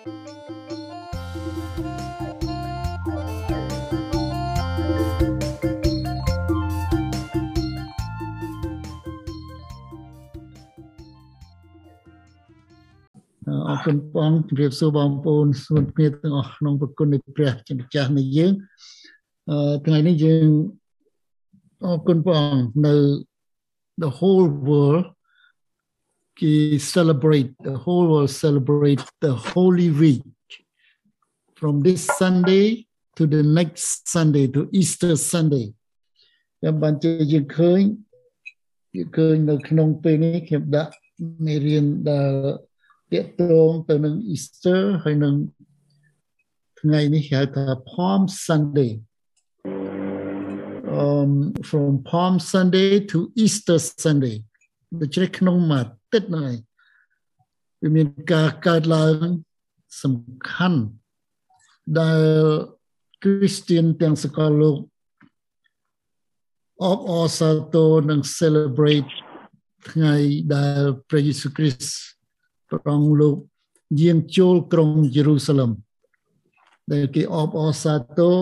[0.00, 18.52] អរគុណបងជម្រាបសួរបងប្អូនស្រុនគ្នាទាំងអស់ក្នុងប្រគុណនៃព្រះជាម្ចាស់នៃយើង
[19.50, 20.46] អឺថ្ងៃនេះយើង
[21.84, 22.52] អរគុណបង
[22.86, 22.94] នៅ
[24.02, 25.19] the whole world គេ
[26.79, 30.21] celebrate the whole world celebrate the holy week
[31.55, 35.67] from this sunday to the next sunday to easter sunday
[36.63, 37.81] ចាំបានជាយើងឃើញ
[38.95, 40.93] យើងឃើញនៅក្នុងពេលនេះខ្ញុំដាក់
[41.45, 42.31] មេរៀនដែល
[43.11, 45.35] តាក់ទងទៅនឹង Easter ហើយនឹង
[46.79, 48.91] ថ្ងៃនេះហៅថា Palm Sunday
[51.03, 51.31] um
[51.69, 54.37] from Palm Sunday to Easter Sunday
[55.01, 56.56] ដូច្នេះក្នុងមួយ ទឹកហ្នឹងឯង
[57.82, 59.26] វាមានការកើតឡើង
[60.02, 60.14] សំ
[60.50, 60.80] ខាន់
[62.00, 62.22] ដែល
[63.22, 64.76] Christian ទាំងសកលលោក
[66.84, 69.12] អបអរសាទរនិង celebrate
[69.90, 70.14] ថ្ងៃ
[70.54, 72.10] ដែលព្រះយេស៊ូវគ្រីស្ទ
[72.68, 73.36] ព្រះអង្គលោក
[74.00, 75.70] យាងចូលក្រុងយេរូសាឡឹម
[76.92, 78.38] ដែលគេអបអរសាទរ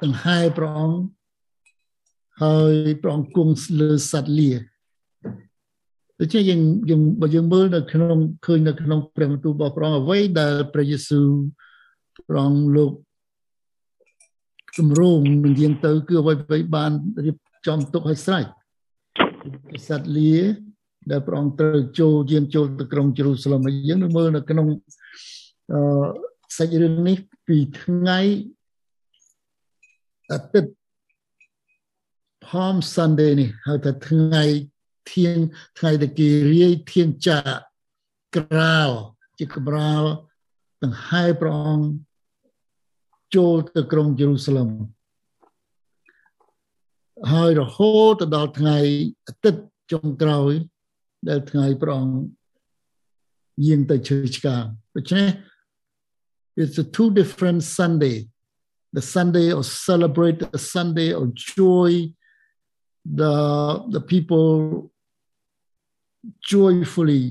[0.00, 0.98] ទាំងហែព្រះអង្គ
[2.42, 4.50] ហើយព្រះអង្គគង់លើសត្វលា
[6.22, 11.28] ដូច្នេះយើងយើងបើយើងមើលនៅក្នុងឃើញនៅក្នុងព្រះបន្ទូលរបស់ព្រះអង្គអ្វីដែលព្រះយេស៊ូវ
[12.28, 12.92] ព្រះអង្គលោក
[14.76, 16.92] គម្រោងនឹងយាងទៅ គឺអ្វីៗបាន
[17.24, 18.46] រៀបចំទុកឲ្យស្រេច
[19.88, 20.36] សត្វលា
[21.10, 24.66] ដែលព្រះអង្គត្រូវចូលយាងចូលទៅក្រុងយេរូសាឡឹមហើយយើងនឹងមើលនៅក្នុង
[25.72, 25.80] អឺ
[26.56, 28.20] សាច់រឿងនេះពីថ្ងៃ
[30.32, 30.70] អាទិត្យ
[32.46, 34.44] Palm Sunday នេះហៅថាថ្ងៃ
[35.12, 35.38] ធៀង
[35.78, 37.38] ថ្ងៃដែលគេរាយធៀងចា
[38.36, 38.90] ក្រាល
[39.38, 40.04] ជាកម្រាល
[40.82, 41.86] ដង្ហែព្រះអង្គ
[43.34, 44.70] ចូលទៅក្រុងយេរូសាឡឹម
[47.32, 48.78] ហើយរហូតដល់ថ្ងៃ
[49.26, 50.52] អាទិត្យចុងក្រោយ
[51.28, 52.16] ដែលថ្ងៃព្រះអង្គ
[53.66, 54.64] យាងទៅជើឆ្កាង
[54.96, 55.28] ដូច្នេះ
[56.62, 58.16] it's a two different sunday
[58.96, 61.24] the sunday of celebrate the sunday of
[61.56, 61.92] joy
[63.20, 63.34] the
[63.94, 64.91] the people
[66.50, 67.24] joyfully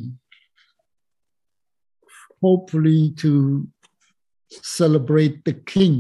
[2.44, 3.32] hopefully to
[4.78, 5.96] celebrate the king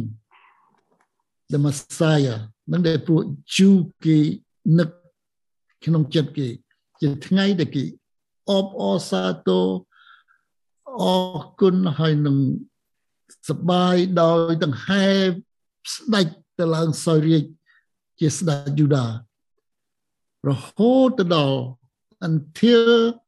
[1.51, 2.39] the messiah
[2.71, 3.21] នឹងដែលពួក
[3.57, 3.69] ជូ
[4.05, 4.17] គេ
[4.79, 4.89] នឹក
[5.85, 6.47] ក្នុងចិត្តគេ
[7.01, 7.83] ជាថ្ងៃដែលគេ
[8.49, 9.67] អបអរសាទរ
[11.01, 11.03] អ
[11.33, 12.37] រគុណហើយនឹង
[13.49, 15.07] សបាយដោយដង្ហែ
[15.93, 16.27] ស្ដេច
[16.57, 17.43] ទៅឡើងសោយរាជ
[18.19, 19.05] ជាស្ដេចយូដា
[20.47, 21.59] រហូតទៅដល់
[22.27, 23.21] until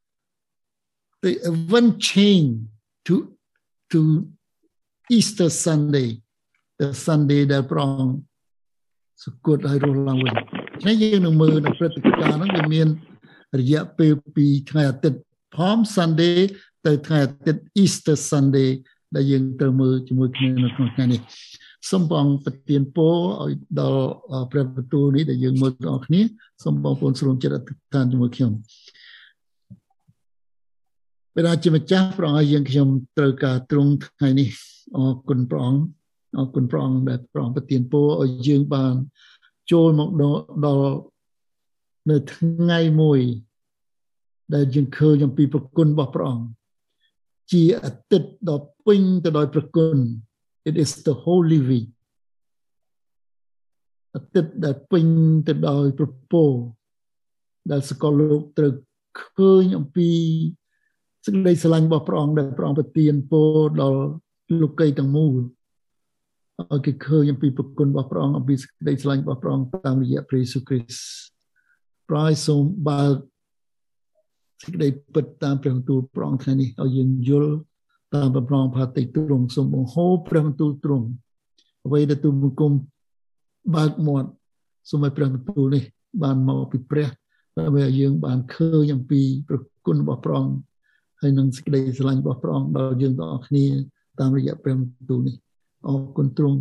[1.24, 2.52] the event change
[3.08, 3.16] to
[3.92, 4.00] to
[5.18, 6.10] Easter Sunday
[6.80, 8.04] the Sunday ដែលប្រង
[9.24, 10.36] សគត់ឲ្យរស់ឡើងវិញ
[10.82, 12.88] ថ្ងៃយើងនឹងមើលនៅព្រឹត្តិការណ៍ហ្នឹងវាមាន
[13.60, 15.20] រយៈពេលពីថ្ងៃអាទិត្យ
[15.56, 16.38] Palm Sunday
[16.86, 18.70] ទៅថ្ងៃអាទិត្យ Easter Sunday
[19.16, 21.22] ដែលយើងត្រូវមើលជាមួយគ្នានៅក្នុងថ្ងៃនេះ
[21.92, 24.08] សូមបងប្រទានពរឲ្យដល់
[24.52, 26.22] ព្រះបន្ទូលនេះដែលយើងមើលទាំងអស់គ្នា
[26.64, 28.52] សូមបងប្អូនស្រុំចិត្តអធិដ្ឋានជាមួយខ្ញុំ
[31.36, 34.50] ព្រះរាជាម្ចាស់ព្រះអង្គឲ្យយើងខ្ញុំត្រូវការទ្រង់ថ្ងៃនេះ
[34.98, 35.84] អរគុណព្រះអង្គ
[36.38, 38.96] អរគុណព្រះអង្គដែលព្រះអង្គប្រទានពរឲ្យយើងបាន
[39.72, 40.10] ចូលមក
[40.66, 40.96] ដល់
[42.10, 43.20] នៅថ្ងៃមួយ
[44.54, 46.46] ដែលយើងឃើញអំពីប្រគុណរបស់ព្រះអង្គ
[47.52, 49.96] ជាអាទិត្យដ៏ពេញទៅដោយប្រគុណ
[50.70, 51.90] it is the holy week
[54.16, 55.06] អាទិត្យដែលពេញ
[55.48, 56.44] ទៅដោយប្រពោ
[57.72, 58.74] ដែលសកលលោកត្រូវ
[59.22, 60.10] ឃើញអំពី
[61.26, 64.02] សេចក្តីស្រឡាញ់របស់ព្រះអង្គដែលព្រះអង្គប្រទានពរដល់
[64.62, 65.36] លោកីទាំងមូល
[66.72, 71.34] ឲ្យគេឃើញអំពីប្រគុណរបស់ព្រះអង្គអំពីសេចក្តីស្រឡាញ់របស់ព្រះអង្គតាមរយៈព្រះយេស៊ូវគ្រីស្ទ
[72.10, 73.16] ប្រយសូមបើក
[74.64, 77.54] សេចក្តីពិតតាមព្រះបន្ទូលព្រះអង្គថ្ងៃនេះឲ្យយើងយល់
[78.16, 81.08] តាមបំណងផាតិទ្រង់សូមបង្ហូរព្រះបន្ទូលទ្រង់
[81.86, 82.72] អ្វីដែលទូលបង្គំ
[83.76, 84.30] បើកមាត់
[84.90, 85.84] សូមឲ្យព្រះបន្ទូលនេះ
[86.24, 87.08] បានមកពីព្រះ
[87.58, 90.56] ដើម្បីឲ្យយើងបានឃើញអំពីប្រគុណរបស់ព្រះអង្គ
[91.24, 93.66] ហើយនឹងសេចក្តីស្រឡាញ់របស់ព្រះអង្គដល់យើងទាំងអស់គ្នា
[94.20, 95.36] តាមរយៈព្រះបន្ទូលនេះ
[95.88, 96.58] អរគុណទ្រង់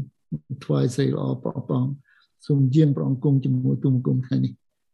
[0.64, 1.93] ថ្វាយសេរីល្អព្រះអង្គ
[2.47, 4.53] សូមយាងព្រះអង្គគង់ជាមួយទូលបង្គំថ្ងៃនេះ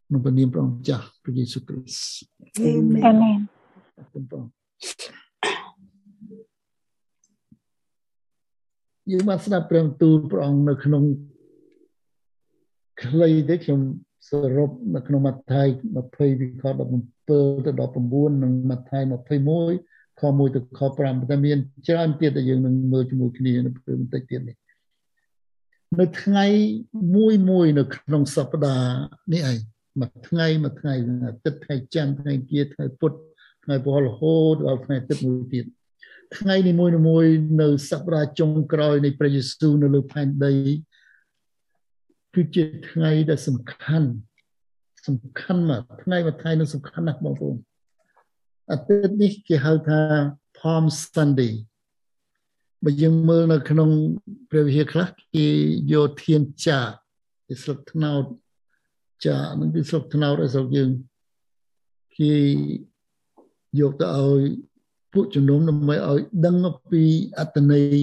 [0.09, 3.39] ក្នុងព្រះនាមព្រះម្ចាស់ព្រះយេស៊ូវគ្រីស្ទអាមែនអាមែន
[3.99, 4.45] អរគុណព្រះ
[9.11, 11.05] យើងបានស្ដាប់ព្រះបន្ទូលព្រះអង្គនៅក្នុង
[13.03, 13.81] ខ្លីទេខ្ញុំ
[14.29, 15.69] សរុបនៅក្នុងម៉ាថាយ
[16.05, 17.39] 20ពីខ17 ទៅ
[18.07, 21.59] 19និងម៉ាថាយ21ខខ1ទៅខ5តែមាន
[21.89, 24.57] ច្រើនទៀតដែលយើងនឹងមើលជាមួយគ្នានៅពេលបន្តិចទៀតនេះ
[26.01, 26.47] នៅថ្ងៃ
[27.17, 28.99] មួយមួយនៅក្នុងសប្តាហ៍
[29.33, 29.59] នេះឯង
[30.01, 30.95] មួយថ្ងៃមួយថ្ងៃ
[31.27, 33.13] អាទិត្យថ្ងៃច័ន្ទថ្ងៃគៀថ្ងៃពុធ
[33.65, 35.65] ថ្ងៃពហុរហូតដល់ថ្ងៃអាទិត្យមួយទៀត
[36.37, 37.33] ថ្ងៃនីមួយៗ
[37.63, 40.55] នៅសប្តាហ៍ចុងក្រោយនៃព្រះយេស៊ូវនៅលើផែនដី
[42.35, 44.09] គឺជាថ្ងៃដែលសំខាន់
[45.09, 47.57] សំខាន់ណាស់ថ្ងៃមួយថ្ងៃនោះសំខាន់ណាស់បងប្អូន
[48.71, 50.01] អាទិត្យនេះគេហៅថា
[50.59, 50.85] Palm
[51.15, 51.55] Sunday
[52.85, 53.91] បើយើងមើលនៅក្នុង
[54.51, 55.47] ព្រះវិហារខ្លះគេ
[55.93, 56.81] យកធានចា
[57.47, 58.25] គេស្លឹកថ្នោត
[59.27, 60.91] ចានឹងគឺស្លឹកថ្នោតឲ្យស្រុកយើង
[62.19, 62.37] គេ
[63.81, 64.43] យកទៅឲ្យ
[65.13, 66.57] ពួកជំនុំដើម្បីឲ្យដឹង
[66.91, 67.03] ពី
[67.39, 67.99] អត្តន័យ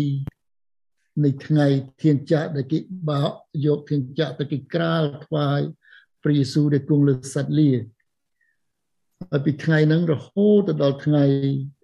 [1.23, 1.65] នៃថ្ងៃ
[2.01, 2.79] ធានចាដែលគេ
[3.09, 3.23] បោ
[3.65, 5.61] យកធានចាទៅគេក្រាលថ្វាយ
[6.25, 7.69] ព្រះយេស៊ូវដែលគង់លើសត្វលា
[9.31, 11.23] ហើយពីថ្ងៃហ្នឹងរហូតទៅដល់ថ្ងៃ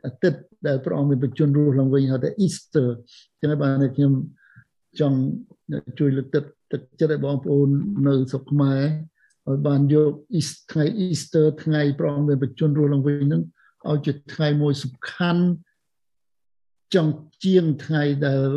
[0.05, 2.88] អាទិត្យដែលព្រះអង្គមានបញ្ជូនរស់ឡើងវិញហៅថា Easter
[3.39, 4.13] ចឹងហើយបានខ្ញុំ
[4.99, 5.19] ចង់
[5.99, 7.69] ជួយលើកទឹកទឹកចិត្តឲ្យបងប្អូន
[8.07, 8.81] នៅស្រុកខ្មែរ
[9.47, 13.41] ឲ្យបានយក Easter ថ្ងៃ Easter ថ្ងៃព្រះអង្គមានបញ្ជូនរស់ឡើងវិញហ្នឹង
[13.89, 15.43] ឲ្យជាថ្ងៃមួយសំខាន់
[16.95, 18.49] ចង់ជាងថ្ងៃដែល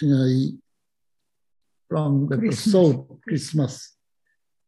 [0.00, 0.24] ថ្ងៃ
[1.92, 2.94] ប្រងដែលប្រសូត
[3.26, 3.74] Christmas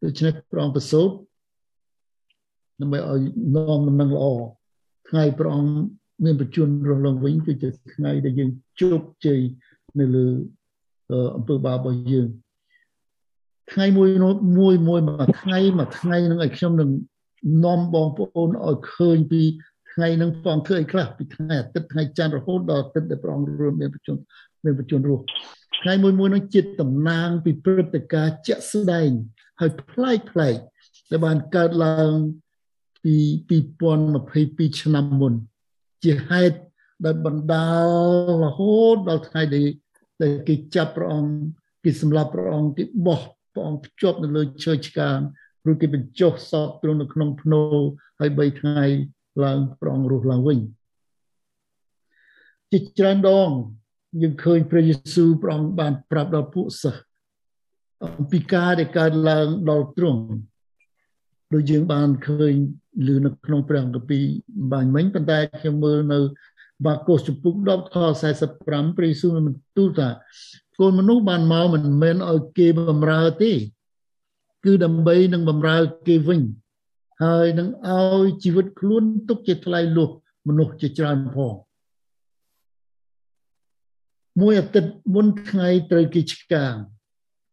[0.04, 1.10] ដូច្នេះប្រងប្រសូត
[2.80, 3.20] ដើម្បីឲ្យ
[3.56, 4.26] នាំដំណឹងល្អ
[5.08, 5.72] ថ្ងៃព្រះអង្គ
[6.24, 8.50] មានបញ្ជូនរស់ឡើងវិញគឺជាថ្ងៃដែលយើង
[8.80, 9.40] ជោគជ័យ
[10.00, 10.26] នៅលើ
[11.36, 12.28] អំពើបាបរបស់យើង
[13.72, 14.08] ថ្ងៃមួយ
[14.58, 16.90] មួយមួយមួយថ្ងៃមួយថ្ងៃនឹងឲ្យខ្ញុំនឹង
[17.64, 19.42] នាំបងប្អូនឲ្យឃើញពី
[19.92, 24.16] ថ្ងៃនឹងព្រះអង្គធ្វើអីខ្លះពីថ្ងៃអាទិត្យថ្ងៃច័ន្ទរហូតដល់អាទិត្យដែលព្រះអង្គរួមមានបញ្ជូន
[24.64, 25.24] មានបញ្ជូនរស់
[25.84, 29.10] ថ្ងៃមួយមួយនឹងជាតំណាងពីព្រឹត្តិការណ៍ជាក់ស្ដែង
[29.60, 30.56] ហើយប្លែកប្លែក
[31.10, 32.14] ដែលបានកើតឡើង
[33.04, 33.16] ពី
[34.14, 35.32] 2022ឆ្នាំមុន
[36.04, 36.58] ជាហេតុ
[37.04, 37.86] ដែលបណ្ដាល
[38.44, 39.66] រហូតដល់ថ្ងៃដែល
[40.22, 41.32] ដែលគេចាប់ព្រះអង្គ
[41.84, 43.20] គេសម្លាប់ព្រះអង្គគេបោះ
[43.52, 45.18] ព្រះអង្គភ្ជាប់នៅលើឈើឆ្កាង
[45.70, 47.62] ឬគេបញ្ចុះសពទ្រង់នៅក្នុងភ្នោ
[48.20, 48.84] ហើយ3ថ្ងៃ
[49.44, 50.58] ឡើងព្រះអង្គរស់ឡើងវិញ
[52.70, 53.50] ជាច្រើនដង
[54.22, 57.02] យើងឃើញព្រះយេស៊ូវព្រះអង្គបានប្រាប់ដល់ពួកសិស្ស
[58.04, 60.22] អំពីការដែលកើតឡើងដល់ទ្រង់
[61.54, 62.54] ដូចយើងបានឃើញ
[63.06, 64.18] ឮនៅក្នុងព្រះអង្គពី
[64.72, 66.18] បាញ់មិញប៉ុន្តែខ្ញុំមើលនៅ
[66.86, 67.96] បាកុសចំពុក10ខ
[68.32, 69.44] 45ព្រះយេស៊ូវបាន
[69.76, 70.08] ទូលថា
[70.80, 73.52] កូនមនុស្សបានមកមិនមែនឲ្យគេបំរើទេ
[74.64, 75.76] គឺដើម្បីនឹងបំរើ
[76.08, 76.40] គេវិញ
[77.24, 80.10] ហើយនឹងឲ្យជីវិតខ្លួនទុកជាថ្លៃលុះ
[80.48, 81.54] មនុស្សជាច្រើនផង
[84.40, 86.74] មួយអាទិត្យមុនថ្ងៃត្រូវគេឆ្កាង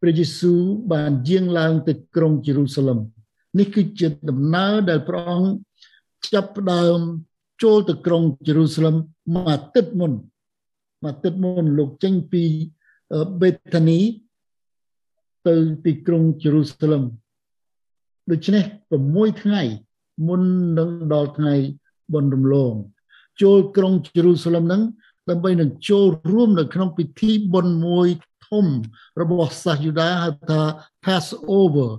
[0.01, 0.61] ព្រះយេស៊ូវ
[0.93, 2.99] បានយាងឡើងទៅក្រុងយេរូសាឡឹម
[3.59, 6.99] នេះគឺជាដំណើរដែលព្រះអង្គចាប់ផ្ដើម
[7.63, 8.95] ចូលទៅក្រុងយេរូសាឡឹម
[9.33, 10.11] មួយអាទិត្យមុន
[11.01, 12.43] មួយអាទិត្យមុនលោកចេញពី
[13.41, 13.99] បេតានី
[15.47, 15.55] ទៅ
[15.85, 17.03] ទីក្រុងយេរូសាឡឹម
[18.31, 18.63] ដូច្នេះ
[19.01, 19.61] 6ថ្ងៃ
[20.27, 20.41] មុន
[20.79, 21.55] នឹងដល់ថ្ងៃ
[22.13, 22.73] បុណ្យរំលង
[23.41, 24.81] ចូលក្រុងយេរូសាឡឹមហ្នឹង
[25.31, 28.07] ដើម្បីនឹងចូលរួមនៅក្នុងពិធីបុណ្យមួយ
[28.47, 28.65] ធំ
[29.21, 30.61] របស់សាសយូដាហៅថា
[31.05, 31.91] Passover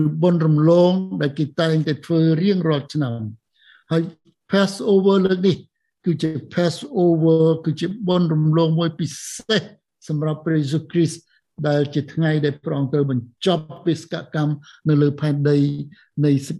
[0.00, 3.20] ឬបុណ្យរំលង ដែលគេតែងតែធ្វើរៀងរាល់ឆ្នាំ
[3.90, 4.02] ហើយ
[4.50, 5.56] Passover លើកនេះ
[6.04, 9.62] គឺជា Passover គឺជាបុណ្យរំលងមួយពិសេស
[10.08, 11.20] សម្រាប់ព្រះយេស៊ូវគ្រីស្ទ
[11.68, 14.54] ដែលជាថ្ងៃដែលព្រះអង្គត្រូវបញ្ចប់បេសកកម្ម
[14.88, 15.58] នៅលើផែនដី
[16.24, 16.56] នៃស្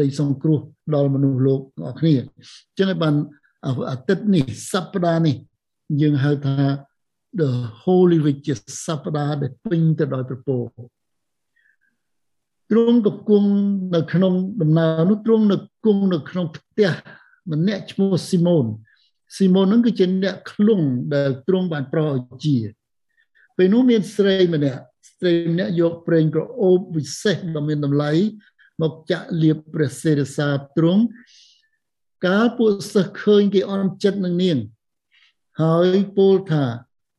[0.00, 0.60] ដីសង្គ្រោះ
[0.94, 3.14] ដល់មនុស្សលោកអរគ្នាអញ្ចឹងបាន
[3.90, 5.36] អាទិត្យនេះសប្តាហ៍នេះ
[6.00, 6.56] យើងហៅថា
[7.40, 7.50] the
[7.82, 8.54] holy week ជា
[8.86, 10.62] សប្តាហ៍ដែលពេញទៅដោយព្រះពរ
[12.70, 13.42] ទ្រង់កំពុង
[13.94, 16.90] នៅក្នុងដំណើរនោះទ្រង់នៅគង់នៅក្នុងផ្ទះ
[17.52, 18.66] ម្នាក់ឈ្មោះស៊ីម៉ូន
[19.36, 20.80] ស៊ីម៉ូនហ្នឹងគឺជាអ្នកឃ្លុង
[21.14, 22.12] ដែលទ្រង់បានប្រោស
[22.44, 22.56] ជា
[23.56, 24.82] ពេលនោះមានស្រីម្នាក់
[25.18, 28.12] ស្រីម្នាក់យកប្រេងក្រអូបវិសេសដ៏មានតម្លៃ
[28.82, 31.02] មកចាក់លាបព្រះសេរសាទ្រង់
[32.26, 34.58] កាលពួកសិស្សឃើញគេអន់ចិត្តនឹងនាង
[35.62, 36.64] ហើយពោលថា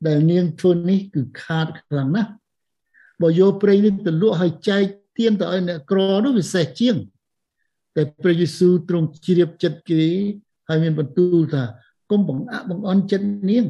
[0.07, 2.31] ដែលនាងធ្វើនេះគឺខាតខ្លាំងណាស់
[3.21, 4.83] បើយកប្រេងនេះទៅលក់ឲ្យចែក
[5.17, 6.95] ទានទៅឲ្យអ្នកក្រនោះពិសេសជាង
[7.95, 10.03] តែព្រះយេស៊ូវទ្រង់ជ្រាបចិត្តគេ
[10.67, 11.63] ហើយមានបន្ទូលថា
[12.11, 13.65] កុំបង្អាក់បង្អន់ចិត្តនាង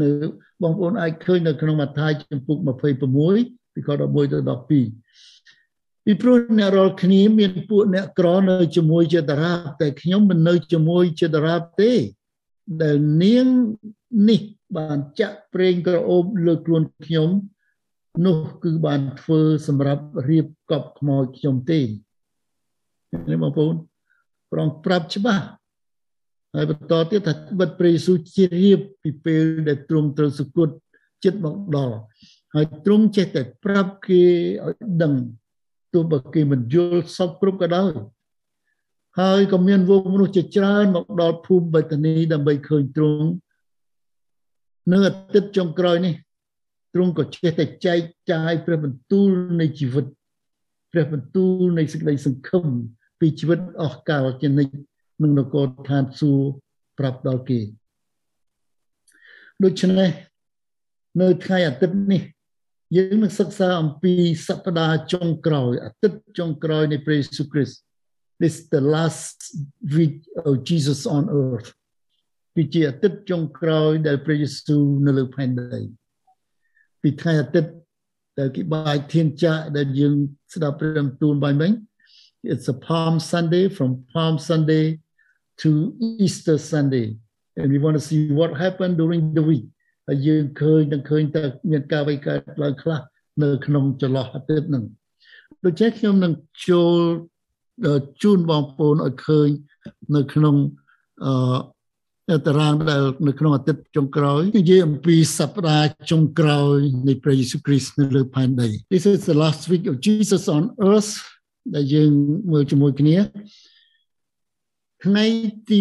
[0.00, 0.08] នៅ
[0.62, 2.56] បងប្អូនអាចឃើញនៅក្នុងម៉ាថាយចំពុក
[3.14, 4.38] 26ពីខ11ទៅ
[4.78, 5.07] 12
[6.10, 11.92] ពីព្រោះអ្នករាល់គ្នាមានពួកអ្នកក្រនៅជាមួយជាតារាបតែខ្ញុំមិននៅជាមួយជាតារាបទេ
[12.82, 13.46] ដែលនាង
[14.28, 14.40] នេះ
[14.76, 17.28] បានចាក់ប្រេងក្រអូបលើខ្លួនខ្ញុំ
[18.26, 21.80] នោះគឺបានធ្វើសម្រាប់រៀបកប់ខ្មោចខ្ញុំទេ
[23.30, 23.74] នេះបងប្អូន
[24.52, 25.46] ប្រងប្រាប់ច្បាស់
[26.54, 30.74] ហើយបន្តទៀតថាបិទព្រះយេស៊ូវជ្រាបពីពេលដែលទ្រង់ត្រូវសគត់
[31.24, 31.96] ចិត្តមកដល់
[32.54, 34.22] ហើយទ្រង់ចេះតែប្រាប់គេ
[34.66, 35.14] ឲ្យដឹង
[35.92, 37.92] ទោះបើគេមិនយល់សពគ្រប់ក៏ដោយ
[39.20, 43.28] ហើយក៏មានវងមនុស្សជាច្រើនមកដល់ភូមិបេតានីដើម្បីឃើញទ្រង់
[44.92, 46.14] នៅអាទិត្យចុងក្រោយនេះ
[46.94, 49.30] ទ្រង់ក៏ចេះតែចែកចាយព្រះបន្ទូល
[49.60, 50.06] នៃជីវិត
[50.92, 52.66] ព្រះបន្ទូលនៃសេចក្តីសង្ឃឹម
[53.20, 54.74] ពីជីវិតអស់កលជានិច្ច
[55.22, 56.48] នឹងនគរឋានសួគ៌
[56.98, 57.60] ប្រាប់ដល់គេ
[59.64, 60.10] ដូច្នេះ
[61.20, 62.22] នៅថ្ងៃអាទិត្យនេះ
[62.95, 64.13] យើងនឹងសិក្សាអំពី
[64.47, 67.77] សប្តាហ៍ចុងក្រោយអាទិត្យចុងក្រោយនៃព្រះយេស៊ូវគ្រីស្ទ
[68.41, 69.37] this the last
[69.97, 71.69] week of Jesus on earth
[72.55, 75.81] គឺជាអាទិត្យចុងក្រោយដែលព្រះយេស៊ូវនៅលើផែនដី
[77.01, 77.71] ពីថ្ងៃអាទិត្យ
[78.39, 80.13] ដែលគេបាយធានចាក់ដែលយើង
[80.53, 81.71] ស្ដាប់ព្រះបន្ទូលបាញ់មិញ
[82.53, 84.85] it's a palm sunday from palm sunday
[85.61, 85.69] to
[86.23, 87.07] easter sunday
[87.59, 89.65] and we want to see what happened during the week
[90.08, 93.00] ហើយយើងឃើញនឹងឃើញតើមានការវិកើតឡើងខ្លះ
[93.42, 94.84] នៅក្នុងចន្លោះអាទិត្យហ្នឹង
[95.64, 96.32] ដូច្នេះខ្ញុំនឹង
[96.68, 96.96] ចូល
[98.22, 99.48] ជូនបងប្អូនឲ្យឃើញ
[100.16, 100.56] នៅក្នុង
[101.24, 106.76] អឺតារាងដែលនៅក្នុងអាទិត្យចុងក្រោយនិយាយអំពីសប្តាហ៍ចុងក្រោយ
[107.08, 111.12] នៃព្រះយេស៊ូវគ្រីស្ទនៅលើផែនដី This is the last week of Jesus on earth
[111.74, 112.12] ដែលយើង
[112.52, 113.16] មើលជាមួយគ្នា
[115.04, 115.24] ថ្ងៃ
[115.68, 115.78] ទី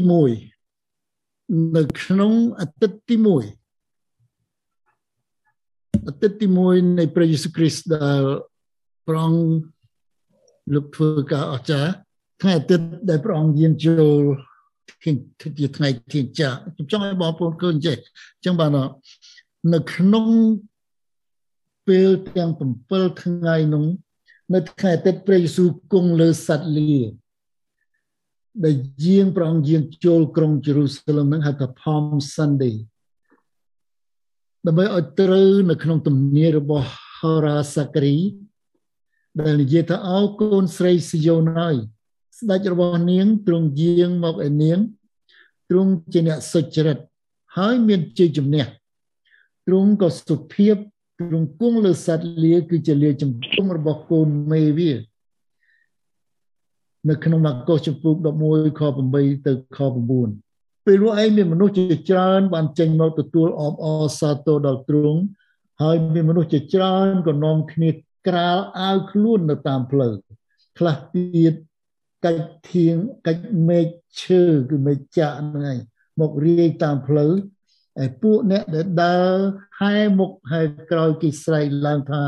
[0.85, 3.66] 1នៅក្នុងអាទិត្យទី1
[6.07, 8.23] អាទិត្យទី1នៃព្រះយេស៊ូវគ្រីស្ទដែល
[9.07, 9.43] ព្រះអង្គ
[10.73, 11.91] លោកធ្វើការអស្ចារ្យ
[12.41, 14.21] ថ្ងៃអាទិត្យដែលព្រះអង្គយាងចូល
[15.59, 17.97] ជាថ្ងៃធានចាខ្ញុំចង់ឲ្យបងប្អូនឃើញចេះ
[18.35, 18.71] អញ្ចឹងបាន
[19.73, 20.27] នៅក្នុង
[21.87, 22.51] ពេលទាំង
[22.85, 23.85] 7ថ្ងៃនោះ
[24.53, 26.95] នៅថ្ងៃអាទិត្យព្រះយេស៊ូវគង់លើសត្វលា
[28.65, 32.75] ដែលយាងព្រះអង្គយាងចូលក្រុងយេរូសាឡឹមនឹងហៅថា Palm Sunday
[34.65, 36.87] ដើម្បីឲ្យត្រូវនៅក្នុងទំនាយរបស់
[37.17, 38.15] ហោរាសាគ្រី
[39.39, 41.75] ដែលនិយាយថាអោកូនស្រីស៊ីយ៉ូនហើយ
[42.39, 44.79] ស្ដេចរបស់នាងទ្រង់យាងមកឯនាង
[45.69, 46.97] ទ្រង់ជាអ្នកសុចរិត
[47.57, 48.65] ហើយមានជ័យជំនះ
[49.67, 50.75] ទ្រង់ក៏សុភាព
[51.19, 54.91] ទ្រង់គង់លើសត្វលាគឺជាលាចំពុំរបស់កូនមេវា
[57.09, 58.15] នៅក្នុងម៉ាកុសចំពុក
[58.47, 58.81] 11ខ
[59.13, 60.46] 8ទៅខ9
[60.87, 65.19] ពេលនោះឯងមានមនុស្សជាច្រើនបានចេញមកទទួលអបអរសាទរដល់ទ្រង់
[65.81, 67.89] ហើយមានមនុស្សជាច្រើនក៏នាំគ្នា
[68.27, 70.13] ក្រាលអាវខ្លួននៅតាមផ្លូវ
[70.77, 71.53] ខ្លះទៀត
[72.25, 72.95] កាច់ធៀង
[73.27, 73.87] កាច់មេឃ
[74.21, 75.79] ឈើគឺមេឃចាក់ហ្នឹងឯង
[76.19, 77.33] មករាយតាមផ្លូវ
[77.97, 79.33] ហើយពួកអ្នកដែលដើរ
[79.79, 82.21] ហែមុខហែក្រោយគេស្រែកឡើងថា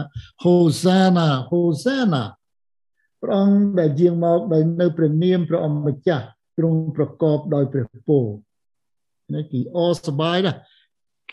[0.44, 2.24] ហូសាណាហូសាណា
[3.22, 6.26] ព្រះអង្គដែលយាងមកដោយនៅព្រះនាមព្រះអង្គម្ចាស់
[6.58, 8.26] ទ្រង់ប្រកបដោយព្រះពរ
[9.34, 10.54] ណាគេអសបាយណា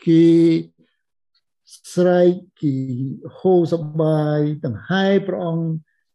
[0.04, 0.24] គេ
[1.94, 2.74] ស្រែកគេ
[3.38, 5.66] ហូរសបាយទាំងហើយព្រះអង្គ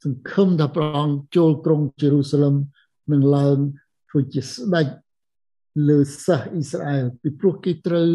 [0.04, 2.56] សង្ឃឹមថាព្រះអង្គចូលក្រុងយេរូសាឡឹម
[3.12, 3.58] នឹងឡើង
[4.10, 4.88] ធ្វើជាស្ដេច
[5.90, 8.10] លើសាសអ៊ីស្រាអែលពីព្រោះគេត្រូវ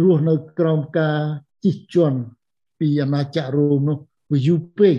[0.00, 1.18] រស់នៅក្រោមការ
[1.64, 2.20] ជិះជាន់
[2.80, 3.98] ពីអាណាចក្ររ៉ូមនោះ
[4.32, 4.96] វាយូរពេក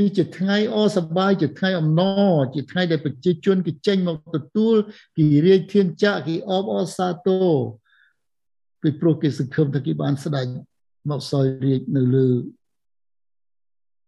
[0.00, 4.76] នេះជាថ្ងៃអសប្បាយជាថ្ងៃអំណរជាថ្ងៃដែលប្រជាជនគេចេញមកទទួល
[5.16, 7.44] គេរាយធានចាក់គេអបអរសាទរ
[8.82, 10.46] ពីព្រោះគេសង្ឃឹមថាគេបានស្ដេច
[11.10, 12.28] មកសោយរាជនៅលើ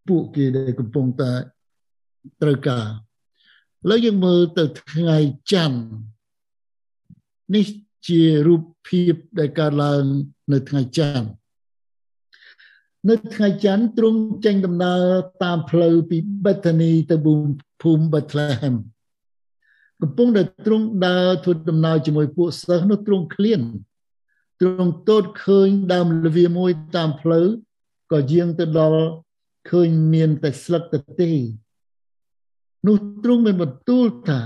[0.08, 1.32] ពួកគេដែលកំពុងតែ
[2.42, 5.18] ត្រូវការឥឡូវយើងមើលទៅថ្ងៃ
[5.52, 5.80] ច័ន្ទ
[7.54, 7.66] នេះ
[8.08, 10.04] ជារូបភាពដែលកើតឡើង
[10.52, 11.28] នៅថ្ងៃច័ន្ទ
[13.08, 15.02] នៅថ្ងៃច័ន្ទទ្រង់ចេញដំណើរ
[15.42, 17.16] តាមផ្លូវពីបេតានីទៅ
[17.82, 18.74] ភូមិបេតលេហេម
[20.00, 23.60] កំពុងតែទ្រង់ដើរធ្វើដំណើរជាមួយពួកសិស្សនោះទ្រង់ឃ្លាន
[24.60, 27.46] ទ្រង់ទតឃើញដើមលវាមួយតាមផ្លូវ
[28.12, 29.02] ក៏យាងទៅដល់
[29.70, 31.30] ឃើញមានតែស្លឹកទទេ
[32.86, 34.40] នោះទ្រង់មានបន្ទូលថា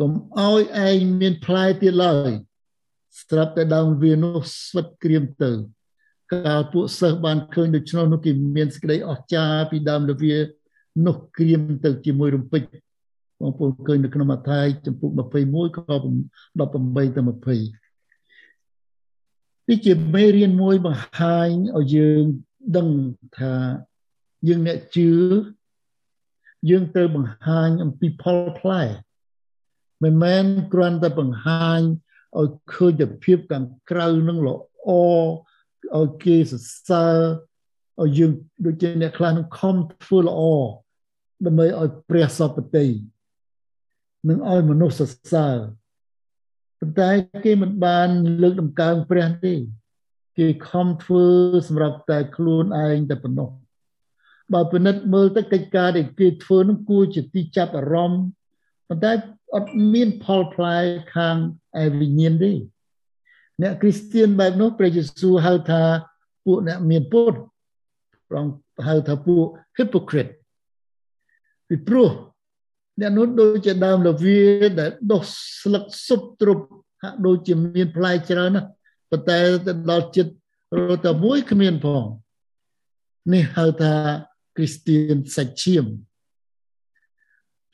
[0.00, 2.30] កុំឲ្យឯងមានផ្លែទៀតឡើយ
[3.20, 5.50] ស្រាប់តែដើមវានោះស្វិតក្រៀមទៅ
[6.32, 10.36] កាលពួកសិស្សបានឃើញដូច្នោះនោះគេមានសេចក្តីអស្ចារ្យពីដើមលវា
[11.06, 12.62] នោះក្រៀមទៅជាមួយរំពេច
[13.40, 17.28] បងប្អូនឃើញនៅក្នុងម៉ាថាយចំពុក21ខ18ទៅ20
[19.68, 22.22] នេះជាមេរៀនមួយបង្ហាញឲ្យយើង
[22.76, 22.88] ដឹង
[23.38, 23.54] ថា
[24.48, 25.10] យើងអ្នកជឿ
[26.70, 28.82] យើងត្រូវបង្ហាញអំពីផលផ្លែ
[30.02, 31.80] មិនមែនគ្រាន់តែបង្ហាញ
[32.38, 34.90] ឲ្យឃើញតែភាពខាងក្រៅនឹងល្អ
[35.98, 37.16] ឲ្យគេសរសើរ
[38.02, 38.30] ឲ្យយើង
[38.64, 40.40] ដូចជាអ្នកខ្លះនឹងខំធ្វើល្អ
[41.46, 42.86] ដើម្បីឲ្យព្រះសពតិ
[44.28, 45.56] នឹងឲ្យមនុស្សសរសើរ
[46.78, 47.10] ប៉ុន្តែ
[47.44, 48.08] គេមិនបាន
[48.42, 49.54] លើកដំកើងព្រះទេ
[50.38, 51.26] គេខំធ្វើ
[51.68, 53.50] សម្រាប់តែខ្លួនឯងតែប៉ុណ្ណោះ
[54.52, 58.22] បើពិនិត្យមើលទៅកិច្ចការដែលគេធ្វើនោះគួរជាទីចាប់អារម្មណ៍
[58.88, 59.12] ប៉ុន្តែ
[59.54, 60.78] អត់មានផលផ្លែ
[61.14, 61.36] ខាង
[61.82, 62.52] ឯវិញ្ញាណទេ
[63.62, 65.82] អ្នកគ្រីស្ទៀនបែបនោះព្រះយេស៊ូវហៅថា
[66.44, 67.34] ពួកអ្នកមានពុត
[68.30, 68.46] ប្រង
[68.86, 69.44] ហៅថាពួក
[69.78, 70.32] hypocrite
[71.68, 72.10] ពីព្រោះ
[73.00, 74.40] អ្នកនោះដូចជាដើមលវា
[74.78, 75.22] ដែលដុះ
[75.60, 76.64] ស្លឹកសុបទ្រប់
[77.02, 78.68] ហាក់ដូចជាមានផ្លែច្រើនណាស់
[79.10, 80.32] ប៉ុន្តែទៅដល់ចិត្ត
[80.76, 82.04] រត់តែមួយគ្មានផង
[83.32, 83.94] នេះហៅថា
[84.56, 85.84] គ្រីស្ទៀនសាច់ឈាម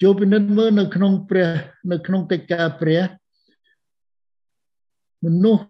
[0.02, 1.50] ចូលពិនិត្យមើលនៅក្នុងព្រះ
[1.92, 3.02] នៅក្នុងកិច្ចការព្រះ
[5.24, 5.64] មនុស្ស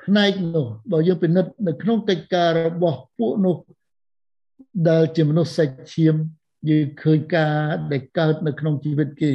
[0.00, 3.56] ផ្នែកនោះបើយើងពិនិត្យនៅក្នុងកិច្ចការរបស់ពួកនោះ
[4.88, 6.14] ដែលជាមនុស្សសាច់ឈាម
[6.68, 7.54] យើងឃើញការ
[7.92, 9.32] ដែលកើតនៅក្នុងជីវិតគេ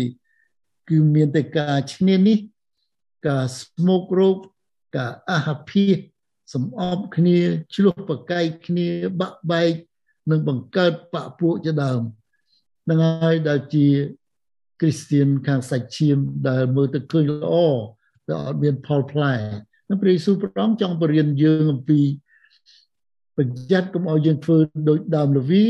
[0.89, 2.38] គឺមានតែការឈ្នានេះ
[3.27, 4.38] ការស្មុករោគ
[4.98, 5.91] ការអាហាភិះ
[6.53, 7.39] សំអប់គ្នា
[7.75, 8.88] ឆ្លោះប្រកែកគ្នា
[9.20, 9.74] បាក់បែក
[10.32, 12.01] និងបង្កើតបពពួកជាដើម
[12.89, 13.88] នឹងហើយដែលជា
[14.79, 16.17] គ្រីស្ទៀនខាងសាច់ឈាម
[16.50, 17.55] ដែលមើលទៅឃើញល្អ
[18.27, 19.36] តែអត់មានផលផ្លែ
[19.89, 22.01] នឹងព្រះយេស៊ូវព្រះអង្គចង់បរៀនយើងអំពី
[23.36, 24.58] ប្រយ័ត្នកុំឲ្យយើងធ្វើ
[24.89, 25.65] ដូចដើមលវី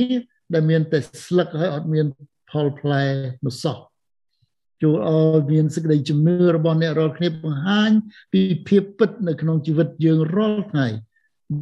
[0.54, 2.06] ដែលមានតែស្លឹកហើយអត់មាន
[2.52, 3.04] ផលផ្លែ
[3.46, 3.78] នោះសោះ
[4.84, 7.92] ចូលឲ្យមានសេចក្តីជំនឿរបស់អ្នករាល់គ្នាបង្ហាញ
[8.34, 10.88] ពីភាពពិតនៅក្នុងជីវិតយើងរាល់ថ្ងៃ